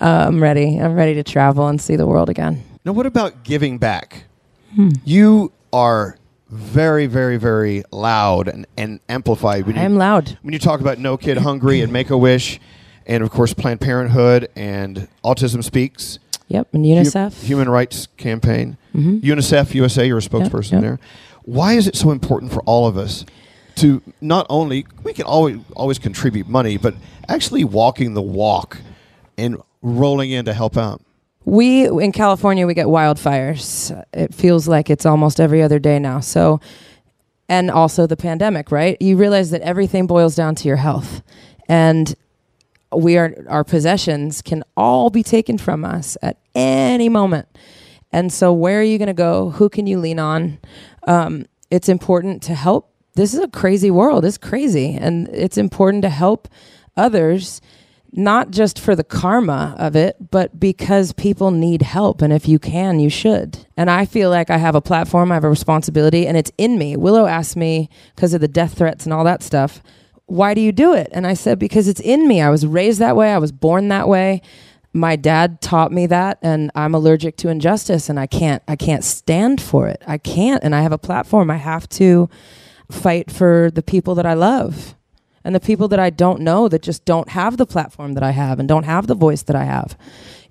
Uh, 0.00 0.26
I'm 0.28 0.40
ready. 0.40 0.78
I'm 0.78 0.94
ready 0.94 1.14
to 1.14 1.22
travel 1.24 1.66
and 1.66 1.80
see 1.80 1.96
the 1.96 2.06
world 2.06 2.28
again. 2.28 2.62
Now, 2.84 2.92
what 2.92 3.06
about 3.06 3.42
giving 3.42 3.78
back? 3.78 4.24
Hmm. 4.74 4.90
You 5.04 5.52
are 5.72 6.18
very, 6.50 7.06
very, 7.06 7.38
very 7.38 7.82
loud 7.90 8.46
and, 8.46 8.66
and 8.76 9.00
amplified. 9.08 9.66
When 9.66 9.76
I 9.76 9.80
you, 9.80 9.86
am 9.86 9.96
loud. 9.96 10.38
When 10.42 10.52
you 10.52 10.60
talk 10.60 10.80
about 10.80 10.98
No 10.98 11.16
Kid 11.16 11.38
Hungry 11.38 11.80
and 11.80 11.92
Make 11.92 12.10
a 12.10 12.18
Wish, 12.18 12.60
and 13.06 13.22
of 13.22 13.30
course 13.30 13.54
Planned 13.54 13.80
Parenthood 13.80 14.48
and 14.54 15.08
Autism 15.24 15.64
Speaks, 15.64 16.18
Yep, 16.48 16.68
and 16.74 16.84
Hu- 16.84 16.92
UNICEF. 16.92 17.42
Human 17.42 17.68
Rights 17.68 18.06
Campaign, 18.16 18.76
Mhm. 18.94 19.20
UNICEF 19.22 19.74
USA, 19.74 20.06
you're 20.06 20.18
a 20.18 20.20
spokesperson 20.20 20.72
yep. 20.72 20.80
there. 20.82 20.98
Why 21.44 21.74
is 21.74 21.86
it 21.86 21.96
so 21.96 22.10
important 22.10 22.52
for 22.52 22.60
all 22.62 22.86
of 22.86 22.96
us 22.96 23.24
to 23.76 24.00
not 24.20 24.46
only 24.48 24.86
we 25.04 25.12
can 25.12 25.24
always 25.26 25.58
always 25.74 25.98
contribute 25.98 26.48
money, 26.48 26.76
but 26.76 26.94
actually 27.28 27.64
walking 27.64 28.14
the 28.14 28.22
walk 28.22 28.78
and 29.36 29.56
rolling 29.82 30.30
in 30.30 30.44
to 30.44 30.54
help 30.54 30.76
out? 30.76 31.00
We 31.44 31.86
in 31.88 32.10
California 32.12 32.66
we 32.66 32.74
get 32.74 32.86
wildfires. 32.86 33.92
It 34.12 34.34
feels 34.34 34.66
like 34.66 34.90
it's 34.90 35.06
almost 35.06 35.40
every 35.40 35.62
other 35.62 35.78
day 35.78 35.98
now. 35.98 36.20
So 36.20 36.60
and 37.48 37.70
also 37.70 38.06
the 38.08 38.16
pandemic, 38.16 38.72
right? 38.72 39.00
You 39.00 39.16
realize 39.16 39.50
that 39.50 39.60
everything 39.62 40.06
boils 40.08 40.34
down 40.34 40.56
to 40.56 40.68
your 40.68 40.78
health. 40.78 41.22
And 41.68 42.14
we 43.00 43.16
are 43.16 43.34
our 43.48 43.64
possessions 43.64 44.42
can 44.42 44.64
all 44.76 45.10
be 45.10 45.22
taken 45.22 45.58
from 45.58 45.84
us 45.84 46.16
at 46.22 46.38
any 46.54 47.08
moment. 47.08 47.48
And 48.12 48.32
so 48.32 48.52
where 48.52 48.80
are 48.80 48.84
you 48.84 48.98
going 48.98 49.08
to 49.08 49.14
go? 49.14 49.50
Who 49.50 49.68
can 49.68 49.86
you 49.86 49.98
lean 49.98 50.18
on? 50.18 50.58
Um, 51.06 51.46
it's 51.70 51.88
important 51.88 52.42
to 52.44 52.54
help. 52.54 52.92
This 53.14 53.34
is 53.34 53.40
a 53.40 53.48
crazy 53.48 53.90
world. 53.90 54.24
It's 54.24 54.38
crazy. 54.38 54.94
And 54.94 55.28
it's 55.28 55.58
important 55.58 56.02
to 56.02 56.10
help 56.10 56.48
others 56.96 57.60
not 58.12 58.50
just 58.50 58.78
for 58.78 58.96
the 58.96 59.04
karma 59.04 59.74
of 59.78 59.94
it, 59.94 60.16
but 60.30 60.58
because 60.58 61.12
people 61.12 61.50
need 61.50 61.82
help. 61.82 62.22
And 62.22 62.32
if 62.32 62.48
you 62.48 62.58
can, 62.58 62.98
you 62.98 63.10
should. 63.10 63.66
And 63.76 63.90
I 63.90 64.06
feel 64.06 64.30
like 64.30 64.48
I 64.48 64.56
have 64.56 64.74
a 64.74 64.80
platform, 64.80 65.30
I 65.30 65.34
have 65.34 65.44
a 65.44 65.50
responsibility, 65.50 66.26
and 66.26 66.36
it's 66.36 66.52
in 66.56 66.78
me. 66.78 66.96
Willow 66.96 67.26
asked 67.26 67.56
me, 67.56 67.90
because 68.14 68.32
of 68.32 68.40
the 68.40 68.48
death 68.48 68.78
threats 68.78 69.04
and 69.04 69.12
all 69.12 69.24
that 69.24 69.42
stuff, 69.42 69.82
why 70.26 70.54
do 70.54 70.60
you 70.60 70.72
do 70.72 70.92
it? 70.92 71.08
And 71.12 71.26
I 71.26 71.34
said, 71.34 71.58
because 71.58 71.88
it's 71.88 72.00
in 72.00 72.26
me. 72.28 72.40
I 72.40 72.50
was 72.50 72.66
raised 72.66 72.98
that 73.00 73.16
way, 73.16 73.32
I 73.32 73.38
was 73.38 73.52
born 73.52 73.88
that 73.88 74.08
way. 74.08 74.42
My 74.92 75.14
dad 75.14 75.60
taught 75.60 75.92
me 75.92 76.06
that 76.06 76.38
and 76.40 76.70
I'm 76.74 76.94
allergic 76.94 77.36
to 77.38 77.48
injustice 77.48 78.08
and 78.08 78.18
I 78.18 78.26
can't 78.26 78.62
I 78.66 78.76
can't 78.76 79.04
stand 79.04 79.60
for 79.60 79.88
it. 79.88 80.02
I 80.06 80.16
can't 80.16 80.64
and 80.64 80.74
I 80.74 80.80
have 80.80 80.92
a 80.92 80.98
platform. 80.98 81.50
I 81.50 81.56
have 81.56 81.86
to 81.90 82.30
fight 82.90 83.30
for 83.30 83.70
the 83.70 83.82
people 83.82 84.14
that 84.14 84.24
I 84.24 84.32
love 84.32 84.94
and 85.44 85.54
the 85.54 85.60
people 85.60 85.86
that 85.88 86.00
I 86.00 86.10
don't 86.10 86.40
know 86.40 86.66
that 86.68 86.82
just 86.82 87.04
don't 87.04 87.28
have 87.28 87.56
the 87.56 87.66
platform 87.66 88.14
that 88.14 88.22
I 88.22 88.30
have 88.32 88.58
and 88.58 88.66
don't 88.66 88.84
have 88.84 89.06
the 89.06 89.14
voice 89.14 89.42
that 89.42 89.54
I 89.54 89.64
have. 89.64 89.96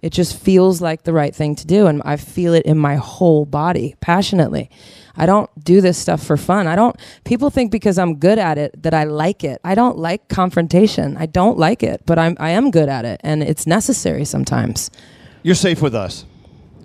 It 0.02 0.12
just 0.12 0.40
feels 0.40 0.80
like 0.80 1.04
the 1.04 1.12
right 1.12 1.36
thing 1.36 1.56
to 1.56 1.66
do. 1.66 1.88
And 1.88 2.02
I 2.06 2.16
feel 2.16 2.54
it 2.54 2.66
in 2.66 2.78
my 2.78 2.96
whole 2.96 3.46
body 3.46 3.96
passionately. 4.00 4.70
I 5.18 5.26
don't 5.26 5.50
do 5.64 5.82
this 5.82 5.98
stuff 5.98 6.24
for 6.24 6.38
fun. 6.38 6.68
I 6.68 6.76
don't, 6.76 6.96
people 7.24 7.50
think 7.50 7.72
because 7.72 7.98
I'm 7.98 8.16
good 8.16 8.40
at 8.40 8.58
it 8.58 8.84
that 8.84 8.94
I 8.94 9.06
like 9.06 9.44
it. 9.44 9.62
I 9.64 9.76
don't 9.76 9.98
like 9.98 10.28
confrontation. 10.28 11.18
I 11.18 11.26
don't 11.26 11.58
like 11.58 11.84
it, 11.84 12.02
but 12.06 12.20
I'm, 12.20 12.36
I 12.40 12.52
am 12.52 12.72
good 12.72 12.90
at 12.90 13.06
it 13.06 13.22
and 13.24 13.42
it's 13.44 13.66
necessary 13.66 14.26
sometimes. 14.26 14.92
You're 15.44 15.56
safe 15.56 15.82
with 15.82 15.96
us. 15.96 16.26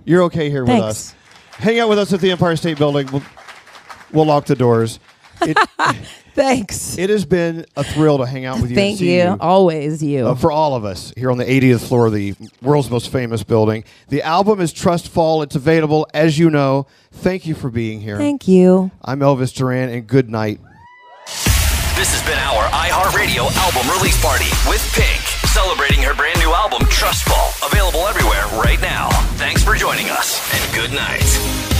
You're 0.05 0.23
okay 0.25 0.51
here 0.51 0.62
with 0.62 0.71
Thanks. 0.71 0.85
us. 0.85 1.14
Hang 1.53 1.79
out 1.79 1.88
with 1.88 1.99
us 1.99 2.12
at 2.12 2.21
the 2.21 2.31
Empire 2.31 2.57
State 2.57 2.79
Building. 2.79 3.09
We'll, 3.12 3.23
we'll 4.12 4.27
lock 4.27 4.47
the 4.47 4.55
doors. 4.55 4.99
It, 5.42 5.59
Thanks. 6.35 6.96
it 6.96 7.11
has 7.11 7.24
been 7.24 7.66
a 7.76 7.83
thrill 7.85 8.18
to 8.18 8.26
hang 8.26 8.44
out 8.44 8.61
with 8.61 8.70
you. 8.70 8.76
and 8.76 8.76
Thank 8.76 8.98
see 8.98 9.16
you. 9.16 9.37
Always 9.40 10.03
you. 10.03 10.29
Uh, 10.29 10.35
for 10.35 10.53
all 10.53 10.74
of 10.74 10.85
us 10.85 11.12
here 11.16 11.31
on 11.31 11.38
the 11.38 11.44
80th 11.44 11.87
floor 11.87 12.07
of 12.07 12.12
the 12.12 12.35
world's 12.62 12.90
most 12.90 13.11
famous 13.11 13.42
building. 13.42 13.85
The 14.09 14.22
album 14.22 14.61
is 14.61 14.72
Trust 14.72 15.09
Fall. 15.09 15.42
It's 15.42 15.57
available, 15.57 16.07
as 16.14 16.38
you 16.38 16.48
know. 16.50 16.87
Thank 17.12 17.46
you 17.46 17.55
for 17.55 17.68
being 17.70 18.00
here. 18.00 18.16
Thank 18.16 18.46
you. 18.48 18.90
I'm 19.03 19.20
Elvis 19.20 19.55
Duran, 19.55 19.88
and 19.90 20.07
good 20.07 20.31
night. 20.31 20.61
This 21.26 22.14
has 22.16 22.22
been 22.24 22.38
our 22.38 22.64
iHeartRadio 22.70 23.50
album 23.61 23.90
release 23.98 24.16
party 24.22 24.48
with 24.70 24.81
Pink, 24.94 25.20
celebrating 25.53 26.03
her 26.03 26.14
brand 26.14 26.38
new 26.38 26.50
album, 26.53 26.87
Trust 26.88 27.24
Fall, 27.29 27.50
available 27.68 28.07
everywhere 28.07 28.46
right 28.62 28.81
now. 28.81 29.11
Thanks 29.37 29.62
for 29.62 29.74
joining 29.74 30.09
us, 30.09 30.40
and 30.55 30.74
good 30.74 30.92
night. 30.92 31.80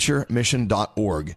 Bonaventuremission.org. 0.00 1.36